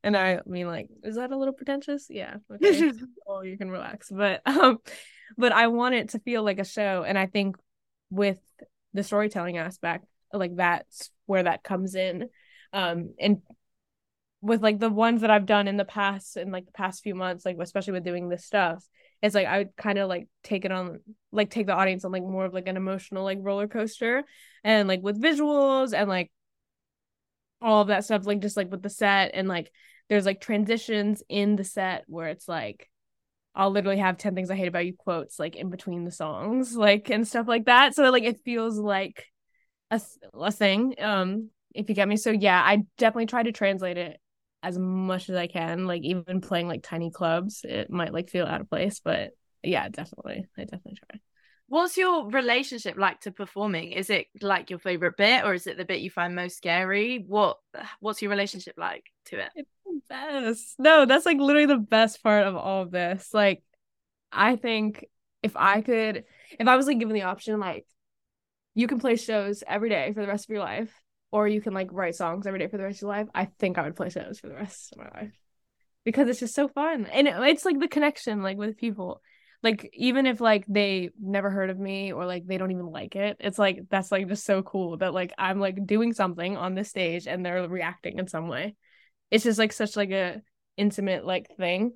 and 0.02 0.16
i 0.16 0.40
mean 0.46 0.66
like 0.66 0.88
is 1.02 1.16
that 1.16 1.32
a 1.32 1.36
little 1.36 1.54
pretentious? 1.54 2.06
Yeah. 2.10 2.36
Okay. 2.52 2.92
Oh 3.26 3.42
you 3.42 3.58
can 3.58 3.70
relax. 3.70 4.10
But 4.10 4.42
um 4.46 4.78
but 5.36 5.52
i 5.52 5.66
want 5.66 5.94
it 5.94 6.10
to 6.10 6.18
feel 6.20 6.42
like 6.42 6.58
a 6.58 6.64
show. 6.64 7.04
And 7.06 7.18
i 7.18 7.26
think 7.26 7.56
with 8.10 8.38
the 8.92 9.02
storytelling 9.02 9.58
aspect 9.58 10.04
like 10.32 10.56
that's 10.56 11.10
where 11.26 11.44
that 11.44 11.62
comes 11.62 11.94
in. 11.94 12.28
Um 12.72 13.14
and 13.18 13.38
with 14.44 14.62
like 14.62 14.78
the 14.78 14.90
ones 14.90 15.22
that 15.22 15.30
I've 15.30 15.46
done 15.46 15.68
in 15.68 15.78
the 15.78 15.86
past 15.86 16.36
in 16.36 16.50
like 16.50 16.66
the 16.66 16.72
past 16.72 17.02
few 17.02 17.14
months, 17.14 17.46
like 17.46 17.56
especially 17.58 17.94
with 17.94 18.04
doing 18.04 18.28
this 18.28 18.44
stuff, 18.44 18.86
it's 19.22 19.34
like 19.34 19.46
I 19.46 19.58
would 19.58 19.74
kind 19.76 19.98
of 19.98 20.06
like 20.06 20.28
take 20.42 20.66
it 20.66 20.70
on 20.70 21.00
like 21.32 21.48
take 21.48 21.66
the 21.66 21.72
audience 21.72 22.04
on 22.04 22.12
like 22.12 22.22
more 22.22 22.44
of 22.44 22.52
like 22.52 22.68
an 22.68 22.76
emotional 22.76 23.24
like 23.24 23.38
roller 23.40 23.66
coaster 23.66 24.22
and 24.62 24.86
like 24.86 25.02
with 25.02 25.20
visuals 25.20 25.94
and 25.94 26.10
like 26.10 26.30
all 27.62 27.80
of 27.80 27.88
that 27.88 28.04
stuff, 28.04 28.26
like 28.26 28.40
just 28.40 28.58
like 28.58 28.70
with 28.70 28.82
the 28.82 28.90
set 28.90 29.30
and 29.32 29.48
like 29.48 29.72
there's 30.10 30.26
like 30.26 30.42
transitions 30.42 31.22
in 31.30 31.56
the 31.56 31.64
set 31.64 32.04
where 32.06 32.28
it's 32.28 32.46
like 32.46 32.90
I'll 33.54 33.70
literally 33.70 33.98
have 33.98 34.18
10 34.18 34.34
things 34.34 34.50
I 34.50 34.56
hate 34.56 34.68
about 34.68 34.84
you 34.84 34.92
quotes 34.92 35.38
like 35.38 35.56
in 35.56 35.70
between 35.70 36.04
the 36.04 36.10
songs, 36.10 36.76
like 36.76 37.08
and 37.08 37.26
stuff 37.26 37.48
like 37.48 37.64
that. 37.64 37.94
So 37.94 38.10
like 38.10 38.24
it 38.24 38.40
feels 38.44 38.78
like 38.78 39.24
a, 39.90 40.02
a 40.34 40.52
thing. 40.52 40.96
Um, 40.98 41.48
if 41.74 41.88
you 41.88 41.94
get 41.94 42.08
me. 42.08 42.18
So 42.18 42.30
yeah, 42.30 42.62
I 42.62 42.84
definitely 42.98 43.26
try 43.26 43.42
to 43.42 43.52
translate 43.52 43.96
it 43.96 44.20
as 44.64 44.78
much 44.78 45.28
as 45.28 45.36
I 45.36 45.46
can. 45.46 45.86
Like 45.86 46.02
even 46.02 46.40
playing 46.40 46.68
like 46.68 46.82
tiny 46.82 47.10
clubs, 47.10 47.64
it 47.64 47.90
might 47.90 48.12
like 48.12 48.30
feel 48.30 48.46
out 48.46 48.62
of 48.62 48.70
place, 48.70 49.00
but 49.04 49.30
yeah, 49.62 49.88
definitely. 49.88 50.46
I 50.56 50.62
definitely 50.62 50.96
try. 50.96 51.20
What's 51.68 51.96
your 51.96 52.28
relationship 52.30 52.96
like 52.96 53.20
to 53.20 53.30
performing? 53.30 53.92
Is 53.92 54.10
it 54.10 54.26
like 54.40 54.70
your 54.70 54.78
favorite 54.78 55.16
bit 55.16 55.44
or 55.44 55.54
is 55.54 55.66
it 55.66 55.76
the 55.76 55.84
bit 55.84 56.00
you 56.00 56.10
find 56.10 56.34
most 56.34 56.56
scary? 56.56 57.24
What 57.26 57.58
what's 58.00 58.22
your 58.22 58.30
relationship 58.30 58.74
like 58.76 59.04
to 59.26 59.40
it? 59.40 59.50
It's 59.54 59.70
the 59.84 60.00
best. 60.08 60.74
No, 60.78 61.06
that's 61.06 61.26
like 61.26 61.38
literally 61.38 61.66
the 61.66 61.76
best 61.76 62.22
part 62.22 62.46
of 62.46 62.56
all 62.56 62.82
of 62.82 62.90
this. 62.90 63.30
Like 63.32 63.62
I 64.32 64.56
think 64.56 65.06
if 65.42 65.56
I 65.56 65.80
could 65.80 66.24
if 66.58 66.68
I 66.68 66.76
was 66.76 66.86
like 66.86 66.98
given 66.98 67.14
the 67.14 67.22
option 67.22 67.60
like 67.60 67.86
you 68.74 68.86
can 68.86 68.98
play 68.98 69.16
shows 69.16 69.62
every 69.66 69.88
day 69.88 70.12
for 70.12 70.20
the 70.20 70.26
rest 70.26 70.46
of 70.46 70.50
your 70.50 70.64
life 70.64 70.92
or 71.34 71.48
you 71.48 71.60
can 71.60 71.74
like 71.74 71.88
write 71.90 72.14
songs 72.14 72.46
every 72.46 72.60
day 72.60 72.68
for 72.68 72.76
the 72.76 72.84
rest 72.84 72.98
of 72.98 73.02
your 73.02 73.10
life, 73.10 73.26
I 73.34 73.46
think 73.58 73.76
I 73.76 73.82
would 73.82 73.96
play 73.96 74.08
shows 74.08 74.38
for 74.38 74.46
the 74.46 74.54
rest 74.54 74.92
of 74.92 74.98
my 74.98 75.20
life 75.20 75.32
because 76.04 76.28
it's 76.28 76.38
just 76.38 76.54
so 76.54 76.68
fun 76.68 77.06
and 77.06 77.26
it, 77.26 77.34
it's 77.36 77.64
like 77.64 77.80
the 77.80 77.88
connection 77.88 78.40
like 78.40 78.56
with 78.56 78.76
people. 78.76 79.20
Like 79.60 79.90
even 79.94 80.26
if 80.26 80.40
like 80.40 80.64
they 80.68 81.10
never 81.20 81.50
heard 81.50 81.70
of 81.70 81.78
me 81.78 82.12
or 82.12 82.24
like 82.24 82.46
they 82.46 82.56
don't 82.56 82.70
even 82.70 82.86
like 82.86 83.16
it, 83.16 83.38
it's 83.40 83.58
like 83.58 83.80
that's 83.90 84.12
like 84.12 84.28
just 84.28 84.44
so 84.44 84.62
cool 84.62 84.98
that 84.98 85.12
like 85.12 85.32
I'm 85.36 85.58
like 85.58 85.84
doing 85.84 86.12
something 86.12 86.56
on 86.56 86.76
the 86.76 86.84
stage 86.84 87.26
and 87.26 87.44
they're 87.44 87.68
reacting 87.68 88.20
in 88.20 88.28
some 88.28 88.46
way. 88.46 88.76
It's 89.32 89.42
just 89.42 89.58
like 89.58 89.72
such 89.72 89.96
like 89.96 90.12
a 90.12 90.40
intimate 90.76 91.26
like 91.26 91.48
thing. 91.58 91.94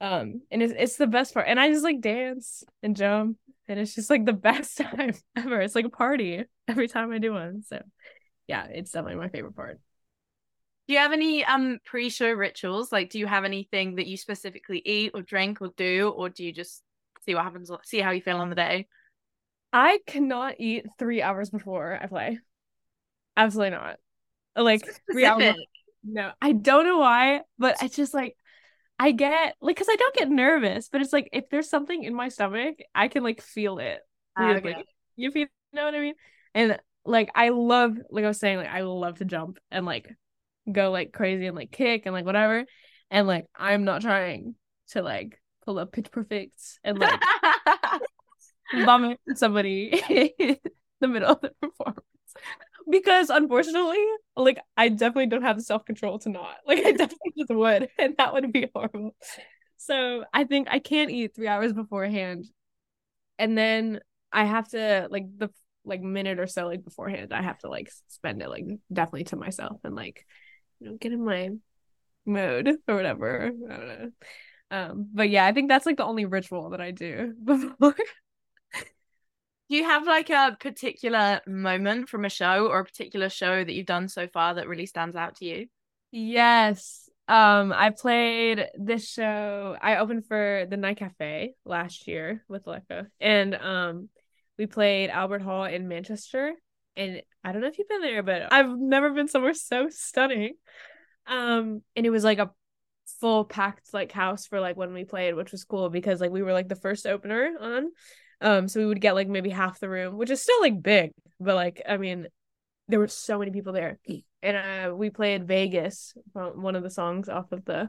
Um 0.00 0.40
and 0.50 0.62
it's 0.62 0.72
it's 0.74 0.96
the 0.96 1.06
best 1.06 1.34
part. 1.34 1.48
And 1.48 1.60
I 1.60 1.68
just 1.68 1.84
like 1.84 2.00
dance 2.00 2.64
and 2.82 2.96
jump 2.96 3.36
and 3.68 3.78
it's 3.78 3.94
just 3.94 4.08
like 4.08 4.24
the 4.24 4.32
best 4.48 4.78
time 4.78 5.12
ever. 5.36 5.60
It's 5.60 5.74
like 5.74 5.84
a 5.84 5.90
party 5.90 6.44
every 6.66 6.88
time 6.88 7.12
I 7.12 7.18
do 7.18 7.34
one. 7.34 7.62
So 7.62 7.82
yeah, 8.50 8.64
it's 8.64 8.90
definitely 8.90 9.20
my 9.20 9.28
favorite 9.28 9.54
part. 9.54 9.78
Do 10.88 10.94
you 10.94 10.98
have 10.98 11.12
any 11.12 11.44
um 11.44 11.78
pre-show 11.84 12.32
rituals? 12.32 12.90
Like, 12.90 13.10
do 13.10 13.20
you 13.20 13.28
have 13.28 13.44
anything 13.44 13.94
that 13.94 14.08
you 14.08 14.16
specifically 14.16 14.82
eat 14.84 15.12
or 15.14 15.22
drink 15.22 15.62
or 15.62 15.70
do, 15.76 16.12
or 16.16 16.28
do 16.28 16.44
you 16.44 16.52
just 16.52 16.82
see 17.24 17.36
what 17.36 17.44
happens, 17.44 17.70
see 17.84 18.00
how 18.00 18.10
you 18.10 18.20
feel 18.20 18.38
on 18.38 18.50
the 18.50 18.56
day? 18.56 18.88
I 19.72 20.00
cannot 20.04 20.56
eat 20.58 20.86
three 20.98 21.22
hours 21.22 21.48
before 21.48 21.96
I 22.02 22.06
play. 22.06 22.40
Absolutely 23.36 23.70
not. 23.70 23.98
Like 24.56 24.82
three 25.12 25.24
hours. 25.24 25.54
No, 26.02 26.32
I 26.42 26.50
don't 26.50 26.86
know 26.86 26.98
why, 26.98 27.42
but 27.56 27.80
it's 27.84 27.94
just 27.94 28.12
like 28.12 28.36
I 28.98 29.12
get 29.12 29.54
like 29.60 29.76
because 29.76 29.86
I 29.88 29.94
don't 29.94 30.14
get 30.16 30.28
nervous, 30.28 30.88
but 30.88 31.02
it's 31.02 31.12
like 31.12 31.28
if 31.32 31.48
there's 31.50 31.70
something 31.70 32.02
in 32.02 32.14
my 32.16 32.30
stomach, 32.30 32.78
I 32.96 33.06
can 33.06 33.22
like 33.22 33.42
feel 33.42 33.78
it. 33.78 34.00
Okay. 34.40 34.74
You 35.14 35.30
feel, 35.30 35.42
you 35.42 35.48
know 35.72 35.84
what 35.84 35.94
I 35.94 36.00
mean? 36.00 36.14
And 36.52 36.80
like 37.04 37.30
I 37.34 37.48
love 37.50 37.96
like 38.10 38.24
I 38.24 38.28
was 38.28 38.38
saying 38.38 38.58
like 38.58 38.68
I 38.68 38.82
love 38.82 39.18
to 39.18 39.24
jump 39.24 39.58
and 39.70 39.86
like 39.86 40.08
go 40.70 40.90
like 40.90 41.12
crazy 41.12 41.46
and 41.46 41.56
like 41.56 41.70
kick 41.70 42.02
and 42.06 42.14
like 42.14 42.24
whatever. 42.24 42.64
And 43.10 43.26
like 43.26 43.46
I'm 43.56 43.84
not 43.84 44.02
trying 44.02 44.54
to 44.90 45.02
like 45.02 45.40
pull 45.64 45.78
up 45.78 45.92
pitch 45.92 46.10
perfects 46.10 46.78
and 46.84 46.98
like 46.98 47.20
vomit 48.84 49.18
somebody 49.34 50.02
in 50.38 50.56
the 51.00 51.08
middle 51.08 51.30
of 51.30 51.40
the 51.40 51.52
performance. 51.60 52.04
Because 52.88 53.30
unfortunately 53.30 54.04
like 54.36 54.58
I 54.76 54.88
definitely 54.88 55.26
don't 55.26 55.42
have 55.42 55.56
the 55.56 55.62
self-control 55.62 56.20
to 56.20 56.28
not. 56.28 56.56
Like 56.66 56.78
I 56.78 56.92
definitely 56.92 57.32
just 57.38 57.50
would 57.50 57.88
and 57.98 58.14
that 58.18 58.32
would 58.32 58.52
be 58.52 58.68
horrible. 58.74 59.14
So 59.76 60.24
I 60.32 60.44
think 60.44 60.68
I 60.70 60.78
can't 60.78 61.10
eat 61.10 61.34
three 61.34 61.48
hours 61.48 61.72
beforehand. 61.72 62.46
And 63.38 63.56
then 63.56 64.00
I 64.32 64.44
have 64.44 64.68
to 64.70 65.08
like 65.10 65.26
the 65.38 65.50
like 65.84 66.02
minute 66.02 66.38
or 66.38 66.46
so 66.46 66.66
like 66.66 66.84
beforehand 66.84 67.32
i 67.32 67.42
have 67.42 67.58
to 67.58 67.68
like 67.68 67.90
spend 68.08 68.42
it 68.42 68.50
like 68.50 68.66
definitely 68.92 69.24
to 69.24 69.36
myself 69.36 69.80
and 69.84 69.94
like 69.94 70.26
you 70.78 70.88
know 70.88 70.96
get 70.96 71.12
in 71.12 71.24
my 71.24 71.50
mode 72.26 72.68
or 72.88 72.94
whatever. 72.94 73.50
I 73.70 73.76
don't 73.76 73.88
know. 73.88 74.10
Um 74.70 75.06
but 75.12 75.30
yeah 75.30 75.46
i 75.46 75.52
think 75.52 75.68
that's 75.68 75.86
like 75.86 75.96
the 75.96 76.04
only 76.04 76.26
ritual 76.26 76.70
that 76.70 76.80
i 76.80 76.90
do 76.90 77.34
before. 77.44 77.94
Do 79.68 79.76
you 79.76 79.84
have 79.84 80.06
like 80.06 80.30
a 80.30 80.56
particular 80.58 81.40
moment 81.46 82.08
from 82.08 82.24
a 82.24 82.28
show 82.28 82.66
or 82.66 82.80
a 82.80 82.84
particular 82.84 83.28
show 83.28 83.62
that 83.62 83.72
you've 83.72 83.86
done 83.86 84.08
so 84.08 84.26
far 84.26 84.54
that 84.54 84.66
really 84.66 84.86
stands 84.86 85.14
out 85.14 85.36
to 85.36 85.44
you? 85.44 85.66
Yes. 86.10 87.08
Um 87.28 87.72
i 87.72 87.90
played 87.90 88.66
this 88.76 89.08
show 89.08 89.76
i 89.80 89.96
opened 89.96 90.26
for 90.26 90.66
the 90.68 90.76
night 90.76 90.98
cafe 90.98 91.54
last 91.64 92.08
year 92.08 92.44
with 92.48 92.64
Lekka 92.64 93.06
and 93.20 93.54
um 93.54 94.08
we 94.60 94.66
played 94.66 95.08
Albert 95.08 95.40
Hall 95.40 95.64
in 95.64 95.88
Manchester. 95.88 96.52
And 96.94 97.22
I 97.42 97.52
don't 97.52 97.62
know 97.62 97.68
if 97.68 97.78
you've 97.78 97.88
been 97.88 98.02
there, 98.02 98.22
but 98.22 98.52
I've 98.52 98.78
never 98.78 99.08
been 99.08 99.26
somewhere 99.26 99.54
so 99.54 99.88
stunning. 99.88 100.52
Um, 101.26 101.80
and 101.96 102.04
it 102.04 102.10
was 102.10 102.24
like 102.24 102.38
a 102.38 102.50
full 103.20 103.46
packed 103.46 103.94
like 103.94 104.12
house 104.12 104.46
for 104.46 104.60
like 104.60 104.76
when 104.76 104.92
we 104.92 105.04
played, 105.04 105.34
which 105.34 105.50
was 105.50 105.64
cool 105.64 105.88
because 105.88 106.20
like 106.20 106.30
we 106.30 106.42
were 106.42 106.52
like 106.52 106.68
the 106.68 106.76
first 106.76 107.06
opener 107.06 107.52
on. 107.58 107.86
Um, 108.42 108.68
so 108.68 108.80
we 108.80 108.86
would 108.86 109.00
get 109.00 109.14
like 109.14 109.28
maybe 109.28 109.48
half 109.48 109.80
the 109.80 109.88
room, 109.88 110.18
which 110.18 110.28
is 110.28 110.42
still 110.42 110.60
like 110.60 110.82
big, 110.82 111.12
but 111.40 111.54
like 111.54 111.80
I 111.88 111.96
mean, 111.96 112.26
there 112.86 112.98
were 112.98 113.08
so 113.08 113.38
many 113.38 113.52
people 113.52 113.72
there. 113.72 113.98
And 114.42 114.56
uh 114.58 114.94
we 114.94 115.08
played 115.08 115.48
Vegas, 115.48 116.12
one 116.34 116.76
of 116.76 116.82
the 116.82 116.90
songs 116.90 117.30
off 117.30 117.50
of 117.52 117.64
the 117.64 117.88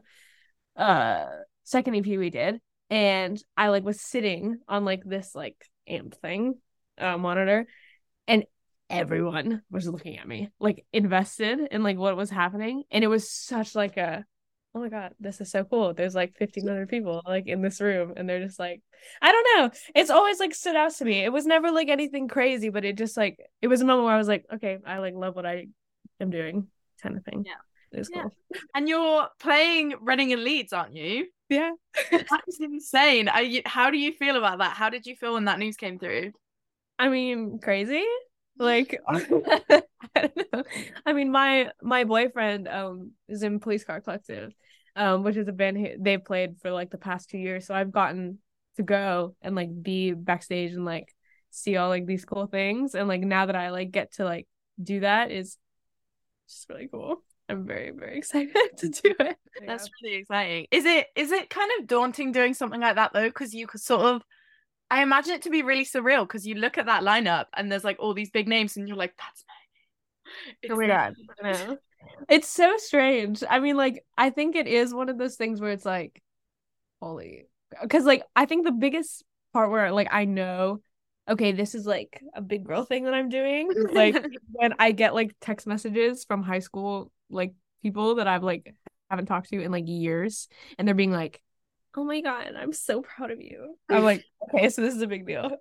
uh 0.77 1.25
second 1.65 1.95
EP 1.95 2.05
we 2.05 2.29
did. 2.29 2.61
And 2.89 3.41
I 3.57 3.67
like 3.69 3.83
was 3.83 3.99
sitting 3.99 4.59
on 4.69 4.85
like 4.85 5.03
this 5.03 5.35
like 5.35 5.65
amp 5.91 6.15
thing 6.15 6.55
uh, 6.97 7.17
monitor 7.17 7.67
and 8.27 8.45
everyone 8.89 9.61
was 9.71 9.87
looking 9.87 10.17
at 10.17 10.27
me 10.27 10.49
like 10.59 10.85
invested 10.91 11.59
in 11.71 11.83
like 11.83 11.97
what 11.97 12.17
was 12.17 12.29
happening 12.29 12.83
and 12.91 13.03
it 13.03 13.07
was 13.07 13.29
such 13.29 13.75
like 13.75 13.97
a 13.97 14.25
oh 14.73 14.79
my 14.79 14.89
god, 14.89 15.13
this 15.19 15.41
is 15.41 15.51
so 15.51 15.63
cool. 15.63 15.93
There's 15.93 16.15
like 16.15 16.33
1500 16.37 16.87
people 16.89 17.21
like 17.25 17.47
in 17.47 17.61
this 17.61 17.81
room 17.81 18.13
and 18.15 18.27
they're 18.27 18.43
just 18.43 18.59
like 18.59 18.81
I 19.21 19.31
don't 19.31 19.47
know. 19.57 19.71
It's 19.95 20.09
always 20.09 20.39
like 20.39 20.53
stood 20.53 20.75
out 20.75 20.93
to 20.95 21.05
me. 21.05 21.23
It 21.23 21.33
was 21.33 21.45
never 21.45 21.71
like 21.71 21.89
anything 21.89 22.27
crazy, 22.27 22.69
but 22.69 22.85
it 22.85 22.97
just 22.97 23.17
like 23.17 23.39
it 23.61 23.67
was 23.67 23.81
a 23.81 23.85
moment 23.85 24.05
where 24.05 24.15
I 24.15 24.17
was 24.17 24.27
like, 24.27 24.45
okay, 24.53 24.77
I 24.85 24.99
like 24.99 25.13
love 25.13 25.35
what 25.35 25.45
I 25.45 25.67
am 26.19 26.29
doing 26.29 26.67
kind 27.01 27.17
of 27.17 27.23
thing. 27.25 27.43
Yeah. 27.45 27.53
It's 27.91 28.09
Yeah. 28.13 28.23
cool. 28.23 28.35
And 28.75 28.87
you're 28.87 29.27
playing 29.39 29.95
Reading 30.01 30.33
and 30.33 30.43
Leeds, 30.43 30.73
aren't 30.73 30.95
you? 30.95 31.27
Yeah. 31.49 31.71
That 32.11 32.43
is 32.47 32.59
insane. 32.59 33.27
Are 33.27 33.41
you, 33.41 33.61
how 33.65 33.91
do 33.91 33.97
you 33.97 34.13
feel 34.13 34.37
about 34.37 34.59
that? 34.59 34.75
How 34.77 34.89
did 34.89 35.05
you 35.05 35.15
feel 35.15 35.33
when 35.33 35.45
that 35.45 35.59
news 35.59 35.75
came 35.77 35.99
through? 35.99 36.31
I 36.97 37.09
mean, 37.09 37.59
crazy. 37.59 38.05
Like 38.57 38.99
I 39.07 39.19
don't 40.15 40.53
know. 40.53 40.63
I 41.05 41.13
mean, 41.13 41.31
my 41.31 41.71
my 41.81 42.03
boyfriend 42.03 42.67
um 42.67 43.11
is 43.27 43.43
in 43.43 43.59
Police 43.59 43.83
Car 43.83 44.01
Collective, 44.01 44.51
um, 44.95 45.23
which 45.23 45.35
is 45.35 45.47
a 45.47 45.51
band 45.51 45.87
they've 45.99 46.23
played 46.23 46.57
for 46.61 46.71
like 46.71 46.91
the 46.91 46.97
past 46.97 47.29
two 47.29 47.37
years. 47.37 47.65
So 47.65 47.73
I've 47.73 47.91
gotten 47.91 48.39
to 48.77 48.83
go 48.83 49.35
and 49.41 49.55
like 49.55 49.69
be 49.81 50.11
backstage 50.11 50.73
and 50.73 50.85
like 50.85 51.13
see 51.49 51.75
all 51.77 51.89
like 51.89 52.05
these 52.05 52.25
cool 52.25 52.45
things. 52.47 52.93
And 52.93 53.07
like 53.07 53.21
now 53.21 53.47
that 53.47 53.55
I 53.55 53.71
like 53.71 53.91
get 53.91 54.13
to 54.13 54.25
like 54.25 54.47
do 54.81 54.99
that 54.99 55.31
is 55.31 55.57
just 56.47 56.69
really 56.69 56.87
cool. 56.87 57.23
I'm 57.51 57.65
very 57.65 57.91
very 57.91 58.17
excited 58.19 58.55
to 58.77 58.89
do 58.89 59.15
it. 59.19 59.37
That's 59.67 59.89
really 60.01 60.15
exciting. 60.15 60.67
Is 60.71 60.85
it 60.85 61.07
is 61.15 61.31
it 61.31 61.49
kind 61.49 61.69
of 61.79 61.87
daunting 61.87 62.31
doing 62.31 62.53
something 62.53 62.81
like 62.81 62.95
that 62.95 63.13
though? 63.13 63.27
Because 63.27 63.53
you 63.53 63.67
could 63.67 63.81
sort 63.81 64.01
of 64.01 64.23
I 64.89 65.03
imagine 65.03 65.33
it 65.33 65.43
to 65.43 65.49
be 65.49 65.63
really 65.63 65.85
surreal 65.85 66.27
because 66.27 66.45
you 66.45 66.55
look 66.55 66.77
at 66.77 66.87
that 66.87 67.03
lineup 67.03 67.45
and 67.55 67.71
there's 67.71 67.83
like 67.83 67.97
all 67.99 68.13
these 68.13 68.29
big 68.29 68.47
names 68.47 68.75
and 68.75 68.87
you're 68.87 68.97
like, 68.97 69.15
that's. 69.17 69.45
Oh 70.69 70.75
my 70.75 70.87
It's 70.87 70.87
god. 70.87 71.15
me. 71.17 71.27
I 71.43 71.51
know. 71.51 71.77
It's 72.29 72.47
so 72.47 72.77
strange. 72.77 73.43
I 73.49 73.59
mean, 73.59 73.77
like, 73.77 74.03
I 74.17 74.29
think 74.29 74.55
it 74.55 74.67
is 74.67 74.93
one 74.93 75.09
of 75.09 75.17
those 75.17 75.35
things 75.35 75.59
where 75.59 75.71
it's 75.71 75.85
like, 75.85 76.21
holy, 77.01 77.47
because 77.81 78.05
like 78.05 78.23
I 78.35 78.45
think 78.45 78.65
the 78.65 78.71
biggest 78.71 79.23
part 79.53 79.71
where 79.71 79.91
like 79.91 80.09
I 80.11 80.25
know, 80.25 80.81
okay, 81.27 81.51
this 81.51 81.75
is 81.75 81.85
like 81.85 82.21
a 82.35 82.41
big 82.41 82.65
girl 82.65 82.85
thing 82.85 83.05
that 83.05 83.13
I'm 83.13 83.29
doing. 83.29 83.71
Like 83.93 84.23
when 84.51 84.73
I 84.79 84.91
get 84.91 85.13
like 85.13 85.35
text 85.41 85.67
messages 85.67 86.25
from 86.25 86.43
high 86.43 86.59
school, 86.59 87.11
like 87.31 87.53
people 87.81 88.15
that 88.15 88.27
I've 88.27 88.43
like 88.43 88.73
haven't 89.09 89.25
talked 89.25 89.49
to 89.49 89.61
in 89.61 89.71
like 89.71 89.87
years, 89.87 90.47
and 90.77 90.87
they're 90.87 90.95
being 90.95 91.11
like, 91.11 91.41
oh 91.95 92.03
my 92.03 92.21
god, 92.21 92.53
I'm 92.57 92.73
so 92.73 93.01
proud 93.01 93.31
of 93.31 93.41
you. 93.41 93.75
I'm 93.89 94.03
like, 94.03 94.23
okay, 94.49 94.69
so 94.69 94.81
this 94.81 94.95
is 94.95 95.01
a 95.01 95.07
big 95.07 95.25
deal. 95.27 95.51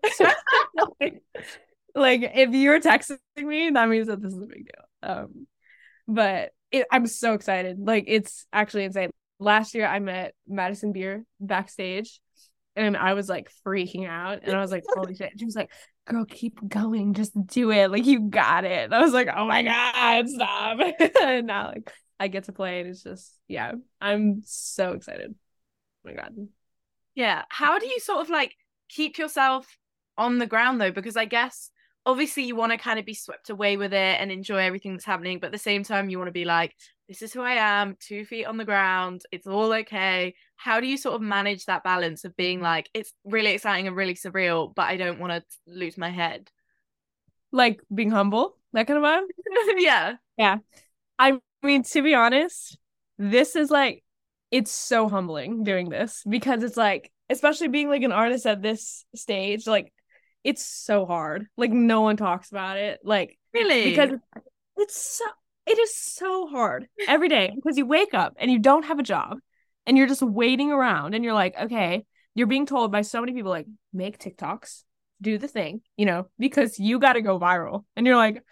like, 1.01 1.23
like, 1.95 2.31
if 2.35 2.51
you're 2.51 2.81
texting 2.81 3.19
me, 3.37 3.71
that 3.71 3.89
means 3.89 4.07
that 4.07 4.23
this 4.23 4.33
is 4.33 4.43
a 4.43 4.47
big 4.47 4.67
deal. 4.67 5.11
Um, 5.11 5.47
but 6.07 6.53
it, 6.71 6.87
I'm 6.91 7.07
so 7.07 7.35
excited. 7.35 7.79
Like 7.81 8.05
it's 8.07 8.47
actually 8.53 8.85
insane. 8.85 9.11
Last 9.39 9.75
year 9.75 9.87
I 9.87 9.99
met 9.99 10.35
Madison 10.47 10.93
Beer 10.93 11.25
backstage 11.41 12.21
and 12.77 12.97
I 12.97 13.15
was 13.15 13.29
like 13.29 13.51
freaking 13.67 14.09
out 14.09 14.41
and 14.43 14.55
I 14.55 14.61
was 14.61 14.71
like, 14.71 14.85
holy 14.89 15.15
shit. 15.15 15.33
She 15.39 15.45
was 15.45 15.57
like, 15.57 15.71
girl, 16.11 16.25
keep 16.25 16.69
going, 16.69 17.15
just 17.15 17.33
do 17.47 17.71
it. 17.71 17.91
Like 17.91 18.05
you 18.05 18.29
got 18.29 18.65
it. 18.65 18.85
And 18.85 18.95
I 18.95 19.01
was 19.01 19.13
like, 19.13 19.29
oh 19.35 19.47
my 19.47 19.63
God, 19.63 20.29
stop. 20.29 20.79
and 21.23 21.47
now 21.47 21.69
like 21.69 21.93
I 22.19 22.29
get 22.29 22.45
to 22.45 22.53
play 22.53 22.81
and 22.81 22.91
it's 22.91 23.03
just 23.03 23.33
yeah, 23.49 23.73
I'm 24.01 24.43
so 24.45 24.93
excited. 24.93 25.35
Oh 25.35 26.09
my 26.09 26.15
God. 26.15 26.35
Yeah. 27.15 27.45
How 27.49 27.79
do 27.79 27.87
you 27.87 28.01
sort 28.01 28.21
of 28.21 28.31
like 28.31 28.55
keep 28.89 29.19
yourself 29.19 29.79
on 30.19 30.39
the 30.39 30.47
ground 30.47 30.81
though? 30.81 30.91
Because 30.91 31.17
I 31.17 31.27
guess 31.27 31.71
obviously 32.05 32.43
you 32.43 32.57
want 32.57 32.73
to 32.73 32.79
kind 32.79 32.99
of 32.99 33.07
be 33.07 33.15
swept 33.15 33.51
away 33.51 33.77
with 33.77 33.93
it 33.93 34.21
and 34.21 34.33
enjoy 34.33 34.59
everything 34.59 34.93
that's 34.93 35.05
happening, 35.05 35.39
but 35.39 35.47
at 35.47 35.53
the 35.53 35.59
same 35.59 35.85
time 35.85 36.11
you 36.11 36.19
want 36.19 36.29
to 36.29 36.33
be 36.33 36.45
like, 36.45 36.75
this 37.11 37.23
is 37.23 37.33
who 37.33 37.43
I 37.43 37.55
am, 37.55 37.97
two 37.99 38.25
feet 38.25 38.45
on 38.45 38.57
the 38.57 38.65
ground, 38.65 39.23
it's 39.33 39.49
all 39.49 39.73
okay. 39.73 40.33
How 40.55 40.79
do 40.79 40.87
you 40.87 40.97
sort 40.97 41.17
of 41.17 41.21
manage 41.21 41.65
that 41.65 41.83
balance 41.83 42.25
of 42.25 42.37
being 42.37 42.61
like, 42.61 42.89
it's 42.95 43.13
really 43.25 43.51
exciting 43.51 43.89
and 43.89 43.97
really 43.97 44.15
surreal, 44.15 44.73
but 44.73 44.89
I 44.89 44.97
don't 44.97 45.19
want 45.19 45.33
to 45.33 45.43
lose 45.67 45.99
my 45.99 46.09
head? 46.09 46.53
Like 47.51 47.81
being 47.93 48.13
humble, 48.13 48.57
that 48.75 48.87
kind 48.87 48.97
of 48.97 49.03
vibe. 49.03 49.25
yeah. 49.79 50.15
Yeah. 50.39 50.59
I 51.19 51.41
mean, 51.65 51.83
to 51.83 52.01
be 52.01 52.15
honest, 52.15 52.79
this 53.19 53.57
is 53.57 53.73
like 53.73 54.05
it's 54.53 54.71
so 54.71 55.09
humbling 55.09 55.65
doing 55.65 55.89
this 55.89 56.23
because 56.29 56.63
it's 56.63 56.77
like, 56.77 57.11
especially 57.29 57.67
being 57.67 57.89
like 57.89 58.03
an 58.03 58.13
artist 58.13 58.47
at 58.47 58.63
this 58.63 59.05
stage, 59.17 59.67
like 59.67 59.93
it's 60.45 60.65
so 60.65 61.07
hard. 61.07 61.49
Like 61.57 61.73
no 61.73 62.03
one 62.03 62.17
talks 62.17 62.53
about 62.53 62.77
it. 62.77 63.01
Like 63.03 63.37
Really? 63.53 63.91
because 63.91 64.13
it's 64.77 64.97
so 64.97 65.25
it 65.67 65.79
is 65.79 65.97
so 65.97 66.47
hard 66.47 66.87
every 67.07 67.29
day 67.29 67.53
because 67.55 67.77
you 67.77 67.87
wake 67.87 68.15
up 68.15 68.35
and 68.39 68.51
you 68.51 68.59
don't 68.59 68.85
have 68.85 68.99
a 68.99 69.05
job 69.05 69.39
and 69.87 69.97
you're 69.97 70.07
just 70.07 70.23
waiting 70.23 70.73
around 70.73 71.15
and 71.15 71.25
you're 71.25 71.35
like, 71.35 71.55
okay, 71.61 72.05
you're 72.35 72.47
being 72.47 72.67
told 72.67 72.93
by 72.93 73.03
so 73.03 73.21
many 73.21 73.33
people 73.33 73.51
like 73.51 73.67
make 73.93 74.19
TikToks, 74.19 74.85
do 75.21 75.39
the 75.39 75.49
thing, 75.49 75.83
you 75.97 76.07
know, 76.07 76.27
because 76.39 76.79
you 76.79 76.99
got 76.99 77.15
to 77.15 77.23
go 77.23 77.39
viral. 77.39 77.85
And 77.97 78.07
you're 78.07 78.17
like, 78.17 78.43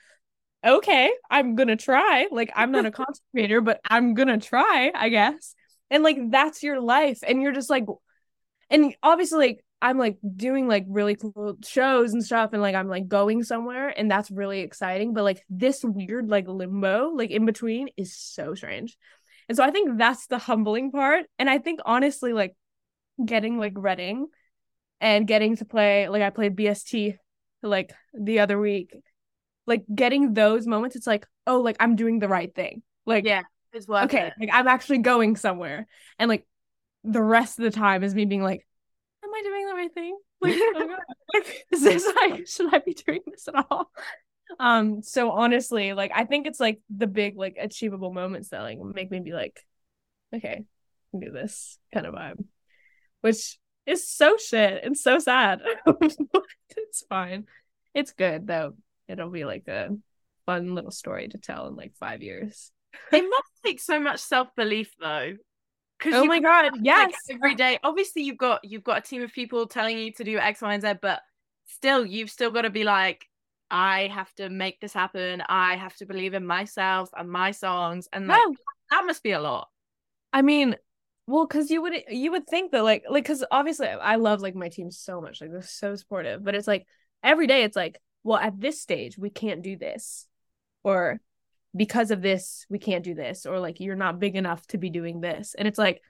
okay, 0.64 1.10
I'm 1.30 1.54
going 1.54 1.68
to 1.68 1.76
try. 1.76 2.26
Like 2.30 2.50
I'm 2.54 2.72
not 2.72 2.86
a 2.86 2.90
content 2.92 3.20
creator, 3.32 3.60
but 3.60 3.80
I'm 3.88 4.14
going 4.14 4.28
to 4.28 4.38
try, 4.38 4.90
I 4.94 5.08
guess. 5.08 5.54
And 5.90 6.02
like 6.02 6.18
that's 6.30 6.62
your 6.62 6.80
life 6.80 7.20
and 7.26 7.40
you're 7.40 7.52
just 7.52 7.70
like 7.70 7.86
and 8.68 8.94
obviously 9.02 9.38
like 9.38 9.64
I'm 9.80 9.98
like 9.98 10.18
doing 10.36 10.66
like 10.66 10.84
really 10.88 11.14
cool 11.14 11.56
shows 11.64 12.12
and 12.12 12.24
stuff 12.24 12.50
and 12.52 12.60
like 12.60 12.74
I'm 12.74 12.88
like 12.88 13.06
going 13.06 13.44
somewhere 13.44 13.88
and 13.88 14.10
that's 14.10 14.30
really 14.30 14.60
exciting 14.60 15.14
but 15.14 15.22
like 15.22 15.44
this 15.48 15.84
weird 15.84 16.28
like 16.28 16.48
limbo 16.48 17.10
like 17.10 17.30
in 17.30 17.46
between 17.46 17.88
is 17.96 18.16
so 18.16 18.54
strange. 18.54 18.96
And 19.48 19.56
so 19.56 19.64
I 19.64 19.70
think 19.70 19.96
that's 19.96 20.26
the 20.26 20.38
humbling 20.38 20.90
part 20.90 21.26
and 21.38 21.48
I 21.48 21.58
think 21.58 21.80
honestly 21.84 22.32
like 22.32 22.56
getting 23.24 23.58
like 23.58 23.74
Reading 23.76 24.26
and 25.00 25.26
getting 25.26 25.56
to 25.56 25.64
play 25.64 26.08
like 26.08 26.22
I 26.22 26.30
played 26.30 26.56
BST 26.56 27.16
like 27.62 27.92
the 28.12 28.40
other 28.40 28.58
week 28.58 28.96
like 29.66 29.84
getting 29.92 30.34
those 30.34 30.66
moments 30.66 30.96
it's 30.96 31.06
like 31.06 31.26
oh 31.46 31.60
like 31.60 31.76
I'm 31.80 31.96
doing 31.96 32.18
the 32.18 32.28
right 32.28 32.52
thing. 32.54 32.82
Like 33.06 33.24
Yeah. 33.24 33.42
It's 33.72 33.86
worth 33.86 34.04
okay, 34.04 34.28
it. 34.28 34.32
like 34.40 34.50
I'm 34.52 34.66
actually 34.66 34.98
going 34.98 35.36
somewhere. 35.36 35.86
And 36.18 36.28
like 36.28 36.46
the 37.04 37.22
rest 37.22 37.58
of 37.58 37.64
the 37.64 37.70
time 37.70 38.02
is 38.02 38.14
me 38.14 38.24
being 38.24 38.42
like, 38.42 38.66
Am 39.78 39.84
I 39.84 39.88
doing 39.94 40.16
the 40.40 40.48
right 40.48 40.74
thing? 40.74 40.98
Like, 41.34 41.36
oh 41.36 41.42
is 41.72 41.82
this 41.82 42.12
like 42.16 42.46
should 42.46 42.72
I 42.72 42.78
be 42.78 42.94
doing 42.94 43.20
this 43.26 43.48
at 43.48 43.66
all? 43.70 43.90
Um, 44.58 45.02
so 45.02 45.30
honestly, 45.30 45.92
like 45.92 46.10
I 46.14 46.24
think 46.24 46.46
it's 46.46 46.60
like 46.60 46.80
the 46.94 47.06
big 47.06 47.36
like 47.36 47.56
achievable 47.60 48.12
moments 48.12 48.48
that 48.50 48.62
like 48.62 48.78
make 48.78 49.10
me 49.10 49.20
be 49.20 49.32
like, 49.32 49.60
okay, 50.34 50.64
I 50.64 51.10
can 51.10 51.20
do 51.20 51.30
this 51.30 51.78
kind 51.92 52.06
of 52.06 52.14
vibe. 52.14 52.44
Which 53.20 53.58
is 53.86 54.08
so 54.08 54.36
shit 54.36 54.84
and 54.84 54.96
so 54.96 55.18
sad. 55.18 55.60
it's 56.00 57.04
fine. 57.08 57.46
It's 57.94 58.12
good 58.12 58.46
though. 58.46 58.74
It'll 59.08 59.30
be 59.30 59.44
like 59.44 59.68
a 59.68 59.90
fun 60.46 60.74
little 60.74 60.90
story 60.90 61.28
to 61.28 61.38
tell 61.38 61.66
in 61.66 61.76
like 61.76 61.94
five 61.98 62.22
years. 62.22 62.70
it 63.12 63.22
must 63.22 63.52
take 63.64 63.80
so 63.80 64.00
much 64.00 64.20
self-belief 64.20 64.92
though. 65.00 65.34
Oh 66.06 66.24
my 66.24 66.40
god, 66.40 66.72
yes. 66.82 67.12
like 67.12 67.36
every 67.36 67.54
day 67.54 67.78
obviously 67.82 68.22
you've 68.22 68.38
got 68.38 68.64
you've 68.64 68.84
got 68.84 68.98
a 68.98 69.00
team 69.00 69.22
of 69.22 69.32
people 69.32 69.66
telling 69.66 69.98
you 69.98 70.12
to 70.12 70.24
do 70.24 70.38
x 70.38 70.62
y 70.62 70.74
and 70.74 70.82
z 70.82 70.92
but 71.00 71.20
still 71.66 72.06
you've 72.06 72.30
still 72.30 72.50
got 72.50 72.62
to 72.62 72.70
be 72.70 72.84
like 72.84 73.26
i 73.70 74.06
have 74.06 74.32
to 74.34 74.48
make 74.48 74.80
this 74.80 74.92
happen. 74.92 75.42
I 75.48 75.76
have 75.76 75.94
to 75.96 76.06
believe 76.06 76.34
in 76.34 76.46
myself 76.46 77.10
and 77.16 77.30
my 77.30 77.50
songs 77.50 78.08
and 78.12 78.26
like 78.26 78.42
No, 78.46 78.54
that 78.90 79.04
must 79.04 79.22
be 79.22 79.32
a 79.32 79.40
lot. 79.40 79.68
I 80.32 80.42
mean, 80.42 80.76
well, 81.26 81.46
because 81.46 81.70
you 81.70 81.82
would 81.82 81.94
you 82.08 82.30
would 82.30 82.46
think 82.46 82.72
that 82.72 82.84
like 82.84 83.04
like 83.08 83.24
because 83.24 83.44
obviously 83.50 83.88
I 83.88 84.16
love 84.16 84.40
like 84.40 84.54
my 84.54 84.68
team 84.68 84.90
so 84.90 85.20
much, 85.20 85.40
like 85.40 85.50
they're 85.50 85.62
so 85.62 85.94
supportive, 85.94 86.42
but 86.42 86.54
it's 86.54 86.66
like 86.66 86.86
every 87.22 87.46
day 87.46 87.64
it's 87.64 87.76
like, 87.76 88.00
well, 88.24 88.38
at 88.38 88.58
this 88.58 88.80
stage 88.80 89.18
we 89.18 89.30
can't 89.30 89.62
do 89.62 89.76
this, 89.76 90.26
or 90.82 91.20
because 91.78 92.10
of 92.10 92.20
this 92.20 92.66
we 92.68 92.78
can't 92.78 93.04
do 93.04 93.14
this, 93.14 93.46
or 93.46 93.60
like 93.60 93.80
you're 93.80 93.96
not 93.96 94.18
big 94.18 94.36
enough 94.36 94.66
to 94.68 94.78
be 94.78 94.90
doing 94.90 95.20
this, 95.20 95.54
and 95.56 95.66
it's 95.66 95.78
like, 95.78 96.02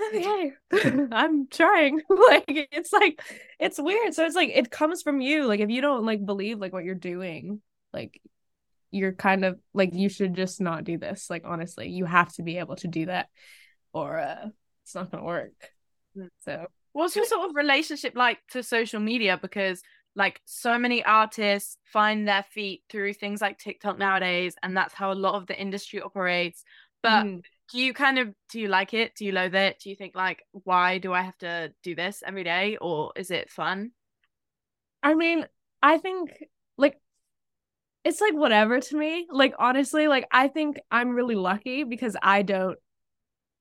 okay, 0.00 0.52
I'm 1.12 1.46
trying. 1.46 2.00
like 2.08 2.44
it's 2.48 2.92
like 2.92 3.20
it's 3.60 3.78
weird. 3.78 4.14
So 4.14 4.24
it's 4.24 4.34
like 4.34 4.50
it 4.52 4.70
comes 4.70 5.02
from 5.02 5.20
you. 5.20 5.46
Like 5.46 5.60
if 5.60 5.70
you 5.70 5.80
don't 5.80 6.04
like 6.04 6.24
believe 6.24 6.58
like 6.58 6.72
what 6.72 6.84
you're 6.84 6.94
doing, 6.94 7.60
like 7.92 8.20
you're 8.90 9.12
kind 9.12 9.44
of 9.44 9.60
like 9.74 9.94
you 9.94 10.08
should 10.08 10.34
just 10.34 10.60
not 10.60 10.84
do 10.84 10.98
this. 10.98 11.28
Like 11.28 11.42
honestly, 11.44 11.90
you 11.90 12.06
have 12.06 12.32
to 12.34 12.42
be 12.42 12.58
able 12.58 12.76
to 12.76 12.88
do 12.88 13.06
that, 13.06 13.28
or 13.92 14.18
uh, 14.18 14.48
it's 14.84 14.94
not 14.94 15.10
gonna 15.10 15.24
work. 15.24 15.52
Mm. 16.16 16.28
So 16.40 16.66
what's 16.92 17.14
your 17.14 17.26
sort 17.26 17.50
of 17.50 17.56
relationship 17.56 18.14
like 18.16 18.38
to 18.52 18.62
social 18.62 19.00
media 19.00 19.38
because 19.40 19.82
like 20.16 20.40
so 20.44 20.78
many 20.78 21.04
artists 21.04 21.76
find 21.84 22.26
their 22.28 22.42
feet 22.42 22.82
through 22.88 23.12
things 23.12 23.40
like 23.40 23.58
tiktok 23.58 23.98
nowadays 23.98 24.54
and 24.62 24.76
that's 24.76 24.94
how 24.94 25.12
a 25.12 25.14
lot 25.14 25.34
of 25.34 25.46
the 25.46 25.60
industry 25.60 26.00
operates. 26.00 26.64
But 27.02 27.26
mm, 27.26 27.42
do 27.72 27.80
you 27.80 27.92
kind 27.92 28.18
of 28.18 28.34
do 28.48 28.60
you 28.60 28.68
like 28.68 28.94
it? 28.94 29.14
Do 29.16 29.24
you 29.24 29.32
loathe 29.32 29.54
it? 29.54 29.78
Do 29.80 29.90
you 29.90 29.96
think 29.96 30.14
like 30.14 30.42
why 30.52 30.98
do 30.98 31.12
i 31.12 31.22
have 31.22 31.38
to 31.38 31.72
do 31.82 31.94
this 31.94 32.22
every 32.26 32.44
day 32.44 32.76
or 32.80 33.12
is 33.16 33.30
it 33.30 33.50
fun? 33.50 33.90
I 35.02 35.14
mean, 35.14 35.46
I 35.82 35.98
think 35.98 36.30
like 36.78 36.98
it's 38.04 38.20
like 38.20 38.34
whatever 38.34 38.80
to 38.80 38.96
me. 38.96 39.26
Like 39.30 39.54
honestly, 39.58 40.08
like 40.08 40.26
I 40.30 40.48
think 40.48 40.78
I'm 40.90 41.10
really 41.10 41.34
lucky 41.34 41.84
because 41.84 42.16
I 42.22 42.42
don't 42.42 42.78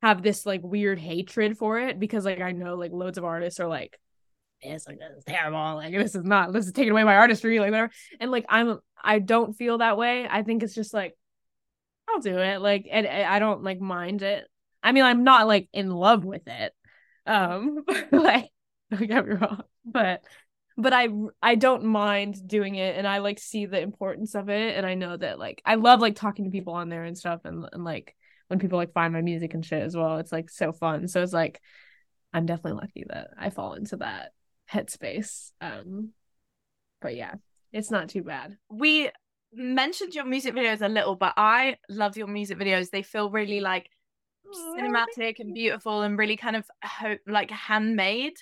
have 0.01 0.21
this 0.21 0.45
like 0.45 0.61
weird 0.63 0.99
hatred 0.99 1.57
for 1.57 1.79
it 1.79 1.99
because 1.99 2.25
like 2.25 2.41
I 2.41 2.51
know 2.51 2.75
like 2.75 2.91
loads 2.91 3.17
of 3.17 3.23
artists 3.23 3.59
are 3.59 3.67
like 3.67 3.97
this 4.63 4.87
like 4.87 4.99
this 4.99 5.17
is 5.17 5.23
terrible 5.25 5.75
like 5.75 5.93
this 5.93 6.15
is 6.15 6.23
not 6.23 6.53
this 6.53 6.65
is 6.65 6.71
taking 6.71 6.91
away 6.91 7.03
my 7.03 7.15
artistry 7.15 7.59
like 7.59 7.71
whatever. 7.71 7.91
And 8.19 8.31
like 8.31 8.45
I'm 8.49 8.79
I 9.01 9.19
don't 9.19 9.53
feel 9.53 9.79
that 9.79 9.97
way. 9.97 10.27
I 10.29 10.43
think 10.43 10.63
it's 10.63 10.75
just 10.75 10.93
like 10.93 11.17
I'll 12.09 12.19
do 12.19 12.37
it 12.37 12.61
like 12.61 12.87
and, 12.91 13.05
and 13.05 13.25
I 13.25 13.39
don't 13.39 13.63
like 13.63 13.79
mind 13.79 14.21
it. 14.21 14.47
I 14.81 14.91
mean 14.91 15.03
I'm 15.03 15.23
not 15.23 15.47
like 15.47 15.69
in 15.73 15.89
love 15.89 16.25
with 16.25 16.47
it 16.47 16.73
um 17.25 17.85
like 18.11 18.49
don't 18.91 19.07
get 19.07 19.25
me 19.25 19.35
wrong 19.35 19.63
but 19.85 20.23
but 20.77 20.93
I 20.93 21.09
I 21.41 21.55
don't 21.55 21.85
mind 21.85 22.47
doing 22.47 22.75
it 22.75 22.97
and 22.97 23.07
I 23.07 23.19
like 23.19 23.39
see 23.39 23.65
the 23.65 23.79
importance 23.79 24.35
of 24.35 24.49
it 24.49 24.75
and 24.75 24.85
I 24.85 24.95
know 24.95 25.15
that 25.15 25.39
like 25.39 25.61
I 25.65 25.75
love 25.75 26.01
like 26.01 26.15
talking 26.15 26.45
to 26.45 26.51
people 26.51 26.73
on 26.73 26.89
there 26.89 27.03
and 27.03 27.17
stuff 27.17 27.41
and, 27.45 27.65
and 27.71 27.83
like 27.83 28.15
when 28.47 28.59
people 28.59 28.77
like 28.77 28.93
find 28.93 29.13
my 29.13 29.21
music 29.21 29.53
and 29.53 29.65
shit 29.65 29.81
as 29.81 29.95
well 29.95 30.17
it's 30.17 30.31
like 30.31 30.49
so 30.49 30.73
fun. 30.73 31.07
So 31.07 31.21
it's 31.21 31.33
like 31.33 31.61
I'm 32.33 32.45
definitely 32.45 32.81
lucky 32.81 33.05
that 33.07 33.29
I 33.37 33.51
fall 33.51 33.75
into 33.75 33.97
that 33.97 34.31
headspace 34.73 35.51
um 35.61 36.09
but 37.01 37.15
yeah 37.15 37.35
it's 37.71 37.89
not 37.89 38.09
too 38.09 38.21
bad. 38.23 38.57
We 38.69 39.09
mentioned 39.51 40.13
your 40.13 40.25
music 40.25 40.53
videos 40.53 40.81
a 40.81 40.87
little 40.87 41.15
but 41.15 41.33
I 41.37 41.77
love 41.89 42.17
your 42.17 42.27
music 42.27 42.57
videos. 42.57 42.89
They 42.89 43.01
feel 43.01 43.31
really 43.31 43.59
like 43.61 43.89
cinematic 44.77 45.39
and 45.39 45.53
beautiful 45.53 46.01
and 46.03 46.17
really 46.17 46.37
kind 46.37 46.55
of 46.55 46.65
hope 46.83 47.19
like 47.27 47.51
handmade. 47.51 48.37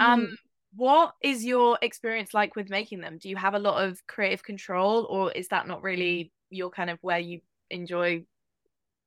Um 0.00 0.20
mm 0.20 0.30
what 0.76 1.14
is 1.22 1.44
your 1.44 1.78
experience 1.82 2.34
like 2.34 2.56
with 2.56 2.68
making 2.68 3.00
them? 3.00 3.16
Do 3.18 3.28
you 3.28 3.36
have 3.36 3.54
a 3.54 3.60
lot 3.60 3.84
of 3.84 4.04
creative 4.08 4.42
control, 4.42 5.06
or 5.08 5.30
is 5.30 5.46
that 5.48 5.68
not 5.68 5.84
really 5.84 6.32
your 6.50 6.68
kind 6.68 6.90
of 6.90 6.98
where 7.00 7.20
you 7.20 7.42
enjoy 7.70 8.24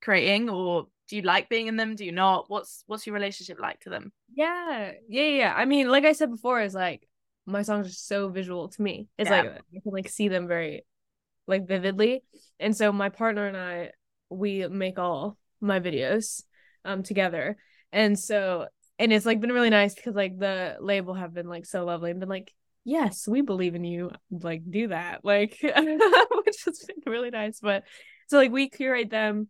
creating, 0.01 0.49
or 0.49 0.87
do 1.07 1.15
you 1.15 1.21
like 1.21 1.49
being 1.49 1.67
in 1.67 1.77
them? 1.77 1.95
Do 1.95 2.05
you 2.05 2.11
not? 2.11 2.45
What's 2.49 2.83
what's 2.87 3.05
your 3.05 3.13
relationship 3.13 3.59
like 3.59 3.79
to 3.81 3.89
them? 3.89 4.11
Yeah, 4.33 4.91
yeah, 5.07 5.27
yeah. 5.27 5.53
I 5.55 5.65
mean, 5.65 5.89
like 5.89 6.05
I 6.05 6.13
said 6.13 6.29
before, 6.29 6.61
is 6.61 6.73
like 6.73 7.07
my 7.45 7.61
songs 7.61 7.87
are 7.87 7.91
so 7.91 8.29
visual 8.29 8.69
to 8.69 8.81
me. 8.81 9.07
It's 9.17 9.29
yeah. 9.29 9.41
like 9.41 9.51
I 9.51 9.79
can 9.83 9.91
like 9.91 10.09
see 10.09 10.27
them 10.27 10.47
very 10.47 10.85
like 11.47 11.67
vividly, 11.67 12.23
and 12.59 12.75
so 12.75 12.91
my 12.91 13.09
partner 13.09 13.47
and 13.47 13.57
I 13.57 13.91
we 14.29 14.67
make 14.67 14.99
all 14.99 15.37
my 15.61 15.79
videos 15.79 16.43
um 16.83 17.03
together, 17.03 17.57
and 17.91 18.19
so 18.19 18.67
and 18.99 19.13
it's 19.13 19.25
like 19.25 19.39
been 19.39 19.51
really 19.51 19.69
nice 19.69 19.95
because 19.95 20.15
like 20.15 20.37
the 20.37 20.77
label 20.79 21.13
have 21.13 21.33
been 21.33 21.47
like 21.47 21.65
so 21.65 21.85
lovely 21.85 22.11
and 22.11 22.19
been 22.19 22.29
like 22.29 22.53
yes 22.83 23.27
we 23.27 23.41
believe 23.41 23.75
in 23.75 23.83
you 23.83 24.09
like 24.31 24.61
do 24.69 24.87
that 24.87 25.23
like 25.23 25.57
which 25.61 26.63
has 26.65 26.85
been 26.87 27.11
really 27.11 27.29
nice 27.29 27.59
but 27.59 27.83
so 28.27 28.37
like 28.37 28.51
we 28.51 28.69
curate 28.69 29.09
them 29.09 29.47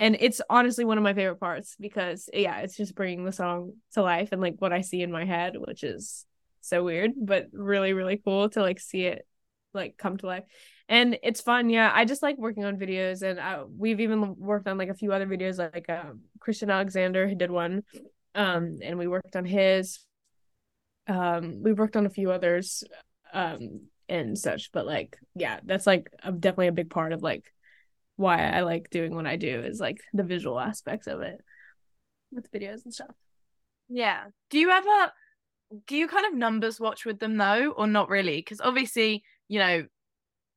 and 0.00 0.16
it's 0.18 0.40
honestly 0.48 0.84
one 0.84 0.98
of 0.98 1.04
my 1.04 1.14
favorite 1.14 1.38
parts 1.38 1.76
because 1.78 2.28
yeah 2.32 2.58
it's 2.60 2.76
just 2.76 2.96
bringing 2.96 3.24
the 3.24 3.30
song 3.30 3.74
to 3.92 4.02
life 4.02 4.30
and 4.32 4.40
like 4.40 4.56
what 4.58 4.72
i 4.72 4.80
see 4.80 5.02
in 5.02 5.12
my 5.12 5.24
head 5.24 5.54
which 5.56 5.84
is 5.84 6.26
so 6.62 6.82
weird 6.82 7.12
but 7.16 7.46
really 7.52 7.92
really 7.92 8.16
cool 8.16 8.48
to 8.48 8.60
like 8.60 8.80
see 8.80 9.04
it 9.04 9.26
like 9.72 9.96
come 9.96 10.16
to 10.16 10.26
life. 10.26 10.42
And 10.88 11.16
it's 11.22 11.40
fun 11.40 11.70
yeah 11.70 11.92
i 11.94 12.04
just 12.04 12.24
like 12.24 12.36
working 12.36 12.64
on 12.64 12.76
videos 12.76 13.22
and 13.22 13.38
uh, 13.38 13.64
we've 13.78 14.00
even 14.00 14.34
worked 14.36 14.66
on 14.66 14.76
like 14.76 14.88
a 14.88 14.94
few 14.94 15.12
other 15.12 15.26
videos 15.26 15.58
like 15.58 15.88
um, 15.88 16.22
christian 16.40 16.68
alexander 16.68 17.28
who 17.28 17.36
did 17.36 17.52
one 17.52 17.84
um 18.34 18.78
and 18.82 18.98
we 18.98 19.06
worked 19.06 19.36
on 19.36 19.44
his 19.44 20.00
um 21.06 21.62
we 21.62 21.72
worked 21.72 21.94
on 21.94 22.06
a 22.06 22.10
few 22.10 22.32
others 22.32 22.82
um 23.32 23.82
and 24.08 24.36
such 24.36 24.72
but 24.72 24.84
like 24.84 25.16
yeah 25.36 25.60
that's 25.64 25.86
like 25.86 26.10
a, 26.24 26.32
definitely 26.32 26.66
a 26.66 26.72
big 26.72 26.90
part 26.90 27.12
of 27.12 27.22
like 27.22 27.52
why 28.20 28.50
I 28.50 28.60
like 28.60 28.90
doing 28.90 29.14
what 29.14 29.26
I 29.26 29.36
do 29.36 29.62
is 29.62 29.80
like 29.80 30.00
the 30.12 30.22
visual 30.22 30.60
aspects 30.60 31.06
of 31.06 31.22
it 31.22 31.40
with 32.30 32.52
videos 32.52 32.84
and 32.84 32.92
stuff. 32.92 33.14
Yeah. 33.88 34.24
Do 34.50 34.58
you 34.58 34.70
ever 34.70 35.12
do 35.86 35.96
you 35.96 36.08
kind 36.08 36.26
of 36.26 36.34
numbers 36.34 36.80
watch 36.80 37.04
with 37.06 37.18
them 37.18 37.36
though 37.38 37.70
or 37.70 37.86
not 37.86 38.08
really? 38.08 38.36
Because 38.36 38.60
obviously, 38.60 39.22
you 39.48 39.58
know, 39.58 39.86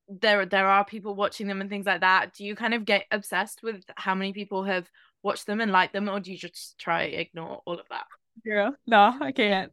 there 0.08 0.44
there 0.44 0.66
are 0.68 0.84
people 0.84 1.14
watching 1.14 1.46
them 1.46 1.60
and 1.60 1.70
things 1.70 1.86
like 1.86 2.02
that. 2.02 2.34
Do 2.34 2.44
you 2.44 2.54
kind 2.54 2.74
of 2.74 2.84
get 2.84 3.06
obsessed 3.10 3.62
with 3.62 3.82
how 3.96 4.14
many 4.14 4.32
people 4.32 4.64
have 4.64 4.88
watched 5.22 5.46
them 5.46 5.60
and 5.60 5.72
like 5.72 5.92
them, 5.92 6.08
or 6.08 6.20
do 6.20 6.32
you 6.32 6.38
just 6.38 6.78
try 6.78 7.04
ignore 7.04 7.62
all 7.64 7.80
of 7.80 7.88
that? 7.88 8.04
Girl, 8.44 8.74
no, 8.86 9.16
I 9.20 9.32
can't. 9.32 9.72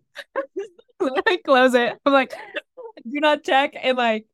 I 1.01 1.39
close 1.43 1.73
it. 1.73 1.97
I'm 2.05 2.13
like, 2.13 2.31
do 3.03 3.19
not 3.19 3.43
check 3.43 3.73
in 3.75 3.95
like 3.95 4.27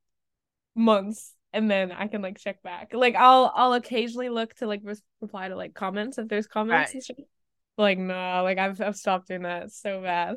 months, 0.76 1.34
and 1.58 1.72
then 1.72 1.92
I 1.92 2.06
can 2.06 2.22
like 2.22 2.38
check 2.38 2.62
back. 2.62 2.92
Like 2.94 3.16
I'll 3.16 3.52
I'll 3.56 3.74
occasionally 3.74 4.30
look 4.30 4.54
to 4.56 4.68
like 4.68 4.82
re- 4.84 4.94
reply 5.22 5.48
to 5.48 5.56
like 5.56 5.74
comments 5.74 6.20
if 6.20 6.28
there's 6.28 6.46
comments. 6.46 6.94
Right. 6.94 7.28
Like 7.80 7.98
no, 7.98 8.44
like 8.44 8.60
I've 8.60 8.80
I've 8.80 8.96
stopped 8.96 9.28
doing 9.28 9.42
that. 9.42 9.64
It's 9.64 9.82
so 9.82 10.00
bad. 10.04 10.36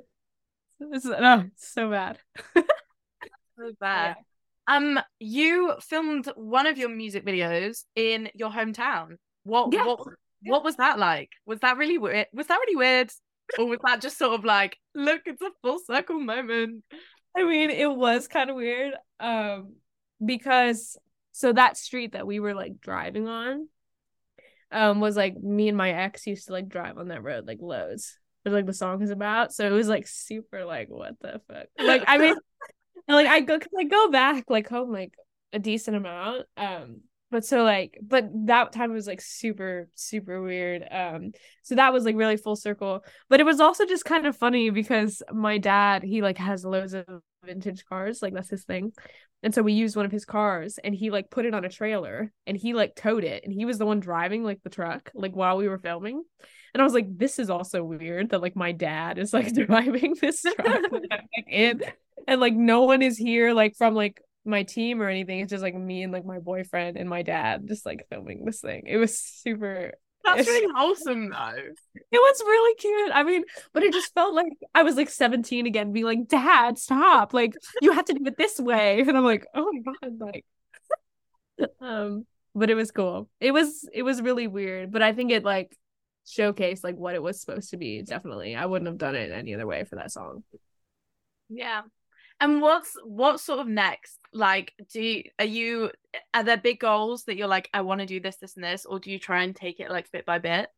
It's 0.80 1.04
no, 1.04 1.44
it's 1.52 1.68
so 1.68 1.90
bad. 1.90 2.18
so 2.56 3.72
bad. 3.78 4.16
Yeah. 4.16 4.76
Um, 4.76 4.98
you 5.18 5.74
filmed 5.82 6.26
one 6.36 6.66
of 6.66 6.78
your 6.78 6.88
music 6.88 7.26
videos 7.26 7.84
in 7.94 8.30
your 8.34 8.50
hometown. 8.50 9.16
What 9.44 9.74
yeah. 9.74 9.84
what 9.84 10.00
what 10.44 10.64
was 10.64 10.76
that 10.76 10.98
like? 10.98 11.32
Was 11.44 11.60
that 11.60 11.76
really 11.76 11.98
weird? 11.98 12.28
Was 12.32 12.46
that 12.46 12.60
really 12.60 12.76
weird? 12.76 13.12
Or 13.58 13.66
was 13.66 13.80
that 13.84 14.00
just 14.00 14.16
sort 14.16 14.38
of 14.38 14.44
like, 14.44 14.78
look, 14.94 15.22
it's 15.26 15.42
a 15.42 15.50
full 15.60 15.80
circle 15.80 16.18
moment? 16.18 16.82
I 17.36 17.44
mean, 17.44 17.68
it 17.68 17.90
was 17.90 18.26
kind 18.26 18.48
of 18.48 18.56
weird. 18.56 18.94
Um, 19.18 19.74
because 20.24 20.96
so 21.40 21.54
that 21.54 21.78
street 21.78 22.12
that 22.12 22.26
we 22.26 22.38
were 22.38 22.52
like 22.52 22.82
driving 22.82 23.26
on 23.26 23.66
um 24.70 25.00
was 25.00 25.16
like 25.16 25.34
me 25.38 25.68
and 25.68 25.76
my 25.76 25.90
ex 25.90 26.26
used 26.26 26.48
to 26.48 26.52
like 26.52 26.68
drive 26.68 26.98
on 26.98 27.08
that 27.08 27.22
road 27.22 27.46
like 27.46 27.58
loads. 27.62 28.18
But 28.44 28.52
like 28.52 28.66
the 28.66 28.74
song 28.74 29.02
is 29.02 29.10
about. 29.10 29.52
So 29.52 29.66
it 29.66 29.70
was 29.70 29.88
like 29.88 30.06
super 30.06 30.66
like 30.66 30.88
what 30.88 31.14
the 31.20 31.40
fuck? 31.48 31.66
Like 31.78 32.04
I 32.06 32.18
mean 32.18 32.34
like 33.08 33.26
I 33.26 33.40
go 33.40 33.58
I 33.78 33.84
go 33.84 34.10
back 34.10 34.44
like 34.50 34.68
home 34.68 34.92
like 34.92 35.14
a 35.54 35.58
decent 35.58 35.96
amount. 35.96 36.44
Um 36.58 37.00
but 37.30 37.46
so 37.46 37.62
like 37.62 37.98
but 38.02 38.28
that 38.46 38.72
time 38.72 38.92
was 38.92 39.06
like 39.06 39.22
super 39.22 39.88
super 39.94 40.42
weird 40.42 40.84
um 40.90 41.30
so 41.62 41.76
that 41.76 41.92
was 41.92 42.04
like 42.04 42.16
really 42.16 42.36
full 42.36 42.56
circle 42.56 43.04
but 43.28 43.38
it 43.38 43.46
was 43.46 43.60
also 43.60 43.86
just 43.86 44.04
kind 44.04 44.26
of 44.26 44.36
funny 44.36 44.68
because 44.70 45.22
my 45.32 45.56
dad 45.56 46.02
he 46.02 46.22
like 46.22 46.38
has 46.38 46.64
loads 46.64 46.92
of 46.92 47.06
vintage 47.44 47.84
cars 47.86 48.22
like 48.22 48.34
that's 48.34 48.50
his 48.50 48.64
thing 48.64 48.92
and 49.42 49.54
so 49.54 49.62
we 49.62 49.72
used 49.72 49.96
one 49.96 50.04
of 50.04 50.12
his 50.12 50.24
cars 50.24 50.78
and 50.82 50.94
he 50.94 51.10
like 51.10 51.30
put 51.30 51.46
it 51.46 51.54
on 51.54 51.64
a 51.64 51.70
trailer 51.70 52.30
and 52.46 52.56
he 52.56 52.74
like 52.74 52.94
towed 52.94 53.24
it 53.24 53.44
and 53.44 53.52
he 53.52 53.64
was 53.64 53.78
the 53.78 53.86
one 53.86 54.00
driving 54.00 54.44
like 54.44 54.62
the 54.62 54.70
truck 54.70 55.10
like 55.14 55.34
while 55.34 55.56
we 55.56 55.68
were 55.68 55.78
filming 55.78 56.22
and 56.72 56.80
I 56.80 56.84
was 56.84 56.94
like, 56.94 57.06
this 57.18 57.38
is 57.38 57.50
also 57.50 57.82
weird 57.82 58.30
that 58.30 58.42
like 58.42 58.56
my 58.56 58.72
dad 58.72 59.18
is 59.18 59.32
like 59.32 59.52
driving 59.66 60.14
this 60.20 60.42
truck 60.42 60.84
in 61.48 61.82
and 62.28 62.40
like 62.40 62.54
no 62.54 62.82
one 62.82 63.02
is 63.02 63.16
here 63.16 63.52
like 63.52 63.74
from 63.76 63.94
like 63.94 64.20
my 64.44 64.62
team 64.62 65.02
or 65.02 65.08
anything. 65.08 65.40
It's 65.40 65.50
just 65.50 65.62
like 65.62 65.74
me 65.74 66.02
and 66.02 66.12
like 66.12 66.24
my 66.24 66.38
boyfriend 66.38 66.96
and 66.96 67.08
my 67.08 67.22
dad 67.22 67.66
just 67.66 67.84
like 67.84 68.06
filming 68.08 68.44
this 68.44 68.60
thing. 68.60 68.84
It 68.86 68.98
was 68.98 69.18
super 69.18 69.92
that's 70.24 70.46
really 70.46 70.72
wholesome 70.76 71.30
though. 71.30 71.54
It 71.94 72.04
was 72.12 72.40
really 72.40 72.74
cute. 72.76 73.10
I 73.12 73.22
mean, 73.22 73.44
but 73.72 73.82
it 73.82 73.92
just 73.92 74.14
felt 74.14 74.34
like 74.34 74.52
I 74.74 74.82
was 74.82 74.96
like 74.96 75.10
17 75.10 75.66
again, 75.66 75.92
being 75.92 76.04
like, 76.04 76.28
Dad, 76.28 76.78
stop. 76.78 77.32
Like, 77.34 77.54
you 77.82 77.92
have 77.92 78.04
to 78.06 78.14
do 78.14 78.26
it 78.26 78.36
this 78.36 78.58
way. 78.58 79.00
And 79.00 79.16
I'm 79.16 79.24
like, 79.24 79.46
oh 79.54 79.70
my 79.72 79.92
god, 80.00 80.20
like 80.20 80.44
um, 81.80 82.26
but 82.54 82.70
it 82.70 82.74
was 82.74 82.90
cool. 82.90 83.28
It 83.40 83.52
was 83.52 83.88
it 83.92 84.02
was 84.02 84.22
really 84.22 84.46
weird, 84.46 84.90
but 84.90 85.02
I 85.02 85.12
think 85.12 85.30
it 85.30 85.44
like 85.44 85.76
showcased 86.26 86.84
like 86.84 86.96
what 86.96 87.14
it 87.14 87.22
was 87.22 87.40
supposed 87.40 87.70
to 87.70 87.76
be, 87.76 88.02
definitely. 88.02 88.54
I 88.56 88.66
wouldn't 88.66 88.88
have 88.88 88.98
done 88.98 89.14
it 89.14 89.32
any 89.32 89.54
other 89.54 89.66
way 89.66 89.84
for 89.84 89.96
that 89.96 90.12
song. 90.12 90.44
Yeah. 91.48 91.82
And 92.40 92.62
what's 92.62 92.96
what's 93.04 93.42
sort 93.42 93.60
of 93.60 93.68
next? 93.68 94.18
Like, 94.32 94.72
do 94.92 95.02
you, 95.02 95.24
are 95.38 95.44
you 95.44 95.90
are 96.32 96.42
there 96.42 96.56
big 96.56 96.80
goals 96.80 97.24
that 97.24 97.36
you're 97.36 97.48
like, 97.48 97.68
I 97.74 97.82
want 97.82 98.00
to 98.00 98.06
do 98.06 98.20
this, 98.20 98.36
this, 98.36 98.56
and 98.56 98.64
this, 98.64 98.86
or 98.86 98.98
do 98.98 99.10
you 99.10 99.18
try 99.18 99.42
and 99.42 99.54
take 99.54 99.78
it 99.80 99.90
like 99.90 100.10
bit 100.10 100.24
by 100.24 100.38
bit? 100.38 100.68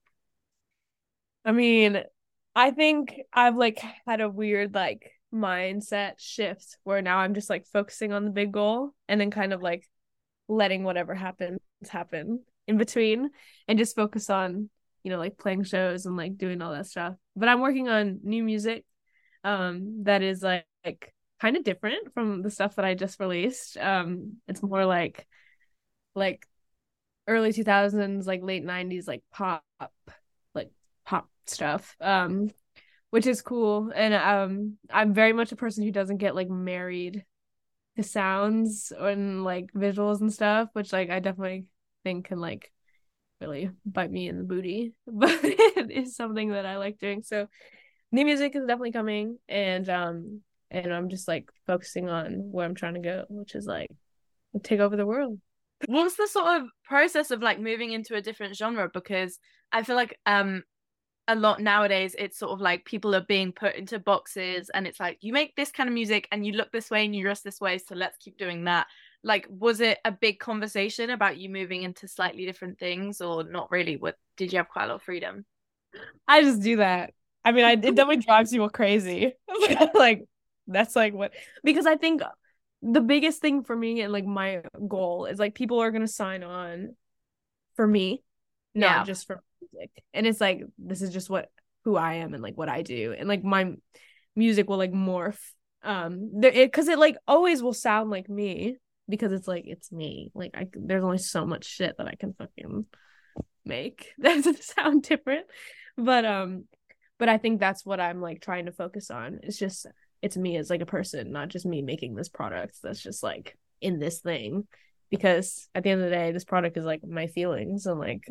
I 1.44 1.52
mean, 1.52 2.02
I 2.54 2.70
think 2.72 3.20
I've 3.32 3.56
like 3.56 3.80
had 4.06 4.20
a 4.20 4.28
weird 4.28 4.74
like 4.74 5.12
mindset 5.32 6.14
shift 6.18 6.76
where 6.84 7.00
now 7.00 7.18
I'm 7.18 7.34
just 7.34 7.48
like 7.48 7.66
focusing 7.66 8.12
on 8.12 8.24
the 8.24 8.30
big 8.30 8.52
goal 8.52 8.90
and 9.08 9.20
then 9.20 9.30
kind 9.30 9.52
of 9.52 9.62
like 9.62 9.88
letting 10.48 10.84
whatever 10.84 11.14
happens 11.14 11.60
happen 11.88 12.40
in 12.66 12.76
between 12.76 13.30
and 13.66 13.78
just 13.78 13.96
focus 13.96 14.30
on 14.30 14.68
you 15.02 15.10
know 15.10 15.18
like 15.18 15.38
playing 15.38 15.64
shows 15.64 16.06
and 16.06 16.16
like 16.16 16.36
doing 16.36 16.62
all 16.62 16.72
that 16.72 16.86
stuff 16.86 17.14
but 17.34 17.48
i'm 17.48 17.60
working 17.60 17.88
on 17.88 18.20
new 18.22 18.44
music 18.44 18.84
um 19.42 20.02
that 20.04 20.22
is 20.22 20.42
like, 20.42 20.64
like 20.84 21.12
kind 21.42 21.56
of 21.56 21.64
different 21.64 22.14
from 22.14 22.40
the 22.40 22.50
stuff 22.50 22.76
that 22.76 22.84
I 22.84 22.94
just 22.94 23.18
released. 23.18 23.76
Um, 23.76 24.36
it's 24.46 24.62
more 24.62 24.86
like 24.86 25.26
like 26.14 26.46
early 27.26 27.52
2000s, 27.52 28.28
like 28.28 28.42
late 28.42 28.64
90s, 28.64 29.08
like 29.08 29.24
pop, 29.32 29.64
like 30.54 30.70
pop 31.04 31.28
stuff. 31.46 31.96
Um, 32.00 32.50
which 33.10 33.26
is 33.26 33.42
cool. 33.42 33.90
And 33.94 34.14
um, 34.14 34.78
I'm 34.88 35.12
very 35.14 35.32
much 35.32 35.50
a 35.50 35.56
person 35.56 35.82
who 35.82 35.90
doesn't 35.90 36.18
get 36.18 36.36
like 36.36 36.48
married 36.48 37.24
to 37.96 38.04
sounds 38.04 38.92
and 38.96 39.42
like 39.42 39.72
visuals 39.72 40.20
and 40.20 40.32
stuff, 40.32 40.68
which 40.74 40.92
like 40.92 41.10
I 41.10 41.18
definitely 41.18 41.66
think 42.04 42.26
can 42.26 42.38
like 42.38 42.70
really 43.40 43.68
bite 43.84 44.12
me 44.12 44.28
in 44.28 44.38
the 44.38 44.44
booty, 44.44 44.94
but 45.08 45.40
it 45.42 45.90
is 45.90 46.14
something 46.14 46.50
that 46.50 46.66
I 46.66 46.76
like 46.76 47.00
doing. 47.00 47.24
So 47.24 47.48
new 48.12 48.24
music 48.24 48.54
is 48.54 48.62
definitely 48.62 48.92
coming 48.92 49.38
and 49.48 49.88
um 49.88 50.42
and 50.72 50.92
I'm 50.92 51.08
just 51.08 51.28
like 51.28 51.50
focusing 51.66 52.08
on 52.08 52.50
where 52.50 52.66
I'm 52.66 52.74
trying 52.74 52.94
to 52.94 53.00
go, 53.00 53.24
which 53.28 53.54
is 53.54 53.66
like 53.66 53.90
take 54.62 54.80
over 54.80 54.96
the 54.96 55.06
world. 55.06 55.38
What's 55.86 56.16
the 56.16 56.28
sort 56.28 56.62
of 56.62 56.68
process 56.84 57.30
of 57.30 57.42
like 57.42 57.60
moving 57.60 57.92
into 57.92 58.14
a 58.14 58.22
different 58.22 58.56
genre? 58.56 58.90
Because 58.92 59.38
I 59.72 59.82
feel 59.82 59.96
like 59.96 60.18
um 60.26 60.62
a 61.28 61.36
lot 61.36 61.60
nowadays 61.60 62.16
it's 62.18 62.36
sort 62.36 62.50
of 62.50 62.60
like 62.60 62.84
people 62.84 63.14
are 63.14 63.24
being 63.28 63.52
put 63.52 63.76
into 63.76 63.98
boxes 63.98 64.70
and 64.74 64.88
it's 64.88 64.98
like 64.98 65.18
you 65.20 65.32
make 65.32 65.54
this 65.54 65.70
kind 65.70 65.88
of 65.88 65.94
music 65.94 66.26
and 66.32 66.44
you 66.44 66.52
look 66.52 66.72
this 66.72 66.90
way 66.90 67.04
and 67.04 67.14
you 67.14 67.22
dress 67.22 67.42
this 67.42 67.60
way 67.60 67.78
so 67.78 67.94
let's 67.94 68.18
keep 68.18 68.36
doing 68.36 68.64
that. 68.64 68.86
Like 69.22 69.46
was 69.48 69.80
it 69.80 69.98
a 70.04 70.10
big 70.10 70.40
conversation 70.40 71.10
about 71.10 71.36
you 71.36 71.48
moving 71.48 71.84
into 71.84 72.08
slightly 72.08 72.44
different 72.44 72.78
things 72.78 73.20
or 73.20 73.44
not 73.44 73.70
really? 73.70 73.96
What 73.96 74.16
did 74.36 74.52
you 74.52 74.58
have 74.58 74.68
quite 74.68 74.84
a 74.84 74.88
lot 74.88 74.96
of 74.96 75.02
freedom? 75.02 75.44
I 76.26 76.42
just 76.42 76.60
do 76.60 76.76
that. 76.76 77.12
I 77.44 77.52
mean 77.52 77.64
I, 77.64 77.72
it 77.72 77.82
definitely 77.82 78.16
drives 78.16 78.50
people 78.50 78.68
crazy. 78.68 79.32
Like 79.94 80.24
that's 80.66 80.94
like 80.96 81.12
what 81.12 81.32
because 81.64 81.86
i 81.86 81.96
think 81.96 82.22
the 82.82 83.00
biggest 83.00 83.40
thing 83.40 83.62
for 83.62 83.76
me 83.76 84.00
and 84.00 84.12
like 84.12 84.24
my 84.24 84.62
goal 84.88 85.26
is 85.26 85.38
like 85.38 85.54
people 85.54 85.80
are 85.80 85.90
gonna 85.90 86.08
sign 86.08 86.42
on 86.42 86.96
for 87.76 87.86
me 87.86 88.22
not 88.74 88.98
yeah. 88.98 89.04
just 89.04 89.26
for 89.26 89.42
music. 89.60 89.90
And 90.14 90.26
it's 90.26 90.40
like 90.40 90.62
this 90.78 91.02
is 91.02 91.12
just 91.12 91.30
what 91.30 91.50
who 91.84 91.96
i 91.96 92.14
am 92.14 92.34
and 92.34 92.42
like 92.42 92.56
what 92.56 92.68
i 92.68 92.82
do. 92.82 93.14
And 93.16 93.28
like 93.28 93.44
my 93.44 93.72
music 94.34 94.68
will 94.68 94.78
like 94.78 94.92
morph 94.92 95.38
um 95.82 96.30
it 96.42 96.54
because 96.54 96.88
it 96.88 96.98
like 96.98 97.16
always 97.26 97.62
will 97.62 97.74
sound 97.74 98.08
like 98.10 98.28
me 98.28 98.76
because 99.08 99.32
it's 99.32 99.48
like 99.48 99.64
it's 99.66 99.92
me. 99.92 100.30
Like 100.34 100.52
i 100.54 100.66
there's 100.72 101.04
only 101.04 101.18
so 101.18 101.46
much 101.46 101.64
shit 101.64 101.96
that 101.98 102.08
i 102.08 102.14
can 102.14 102.34
fucking 102.34 102.86
make 103.64 104.12
that 104.18 104.34
doesn't 104.36 104.62
sound 104.62 105.02
different. 105.02 105.46
But 105.96 106.24
um 106.24 106.64
but 107.18 107.28
i 107.28 107.38
think 107.38 107.60
that's 107.60 107.84
what 107.86 108.00
i'm 108.00 108.20
like 108.20 108.40
trying 108.40 108.66
to 108.66 108.72
focus 108.72 109.10
on 109.10 109.40
it's 109.42 109.58
just 109.58 109.86
it's 110.22 110.36
me 110.36 110.56
as 110.56 110.70
like 110.70 110.80
a 110.80 110.86
person 110.86 111.32
not 111.32 111.48
just 111.48 111.66
me 111.66 111.82
making 111.82 112.14
this 112.14 112.28
product 112.28 112.78
that's 112.82 113.02
just 113.02 113.22
like 113.22 113.56
in 113.80 113.98
this 113.98 114.20
thing 114.20 114.66
because 115.10 115.68
at 115.74 115.82
the 115.82 115.90
end 115.90 116.00
of 116.00 116.08
the 116.08 116.16
day 116.16 116.32
this 116.32 116.44
product 116.44 116.76
is 116.76 116.84
like 116.84 117.04
my 117.04 117.26
feelings 117.26 117.86
and 117.86 117.98
like 117.98 118.26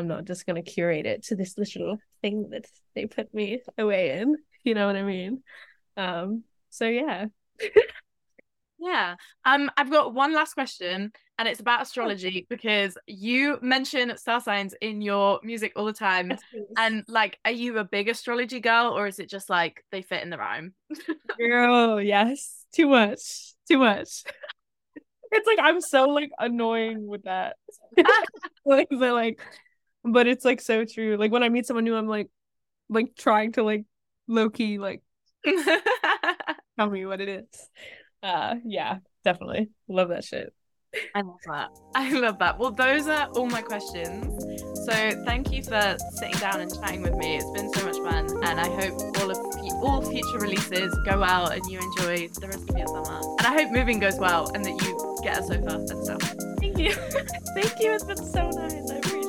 I'm 0.00 0.08
not 0.08 0.24
just 0.24 0.46
gonna 0.46 0.62
curate 0.62 1.06
it 1.06 1.24
to 1.24 1.36
this 1.36 1.58
little 1.58 1.98
thing 2.22 2.50
that 2.50 2.66
they 2.94 3.06
put 3.06 3.32
me 3.34 3.60
away 3.78 4.18
in. 4.18 4.36
You 4.62 4.74
know 4.74 4.86
what 4.86 4.96
I 4.96 5.02
mean? 5.02 5.42
Um. 5.96 6.44
So 6.68 6.86
yeah. 6.86 7.26
yeah. 8.80 9.16
Um. 9.44 9.70
I've 9.76 9.90
got 9.90 10.14
one 10.14 10.34
last 10.34 10.54
question, 10.54 11.12
and 11.38 11.48
it's 11.48 11.60
about 11.60 11.82
astrology 11.82 12.46
because 12.48 12.96
you 13.06 13.58
mention 13.62 14.16
star 14.16 14.40
signs 14.40 14.74
in 14.80 15.02
your 15.02 15.40
music 15.42 15.72
all 15.76 15.84
the 15.84 15.92
time. 15.92 16.30
Yes, 16.30 16.40
and 16.76 17.04
like, 17.06 17.38
are 17.44 17.50
you 17.50 17.78
a 17.78 17.84
big 17.84 18.08
astrology 18.08 18.60
girl, 18.60 18.96
or 18.96 19.06
is 19.06 19.18
it 19.18 19.28
just 19.28 19.50
like 19.50 19.84
they 19.92 20.02
fit 20.02 20.22
in 20.22 20.30
the 20.30 20.38
rhyme? 20.38 20.74
Girl, 21.38 22.00
yes. 22.00 22.64
Too 22.72 22.88
much. 22.88 23.54
Too 23.68 23.78
much. 23.78 24.24
It's 25.32 25.46
like 25.46 25.58
I'm 25.60 25.80
so 25.80 26.08
like 26.08 26.30
annoying 26.38 27.06
with 27.06 27.24
that. 27.24 27.56
like 28.64 28.88
like 28.90 29.40
but 30.04 30.26
it's 30.26 30.44
like 30.44 30.60
so 30.60 30.84
true. 30.84 31.16
Like 31.16 31.30
when 31.30 31.42
I 31.42 31.48
meet 31.48 31.66
someone 31.66 31.84
new, 31.84 31.96
I'm 31.96 32.08
like, 32.08 32.28
like 32.88 33.14
trying 33.16 33.52
to 33.52 33.62
like 33.62 33.84
low 34.26 34.48
key 34.48 34.78
like 34.78 35.02
tell 36.78 36.90
me 36.90 37.06
what 37.06 37.20
it 37.20 37.28
is. 37.28 37.70
Uh, 38.22 38.56
yeah, 38.64 38.98
definitely 39.24 39.70
love 39.88 40.08
that 40.08 40.24
shit. 40.24 40.52
I 41.14 41.20
love 41.20 41.38
that. 41.46 41.68
I 41.94 42.12
love 42.12 42.38
that. 42.40 42.58
Well, 42.58 42.72
those 42.72 43.06
are 43.06 43.28
all 43.28 43.46
my 43.46 43.62
questions. 43.62 44.44
So 44.86 44.92
thank 45.24 45.52
you 45.52 45.62
for 45.62 45.96
sitting 46.14 46.36
down 46.38 46.60
and 46.60 46.74
chatting 46.74 47.02
with 47.02 47.14
me. 47.14 47.36
It's 47.36 47.50
been 47.52 47.72
so 47.72 47.86
much 47.86 47.96
fun, 47.98 48.26
and 48.44 48.58
I 48.58 48.68
hope 48.68 49.00
all 49.18 49.30
of 49.30 49.38
all 49.82 50.02
future 50.02 50.38
releases 50.38 50.94
go 51.06 51.20
well 51.20 51.48
and 51.48 51.64
you 51.66 51.78
enjoy 51.78 52.28
the 52.28 52.48
rest 52.48 52.68
of 52.68 52.76
your 52.76 52.86
summer. 52.86 53.20
And 53.38 53.46
I 53.46 53.62
hope 53.62 53.70
moving 53.72 53.98
goes 53.98 54.18
well 54.18 54.50
and 54.54 54.64
that 54.64 54.82
you 54.82 55.18
get 55.22 55.38
a 55.38 55.42
sofa 55.42 55.76
and 55.76 56.04
stuff. 56.04 56.22
Thank 56.58 56.78
you. 56.78 56.92
thank 57.54 57.80
you. 57.80 57.92
It's 57.94 58.04
been 58.04 58.16
so 58.16 58.50
nice. 58.50 58.90
I 58.90 59.19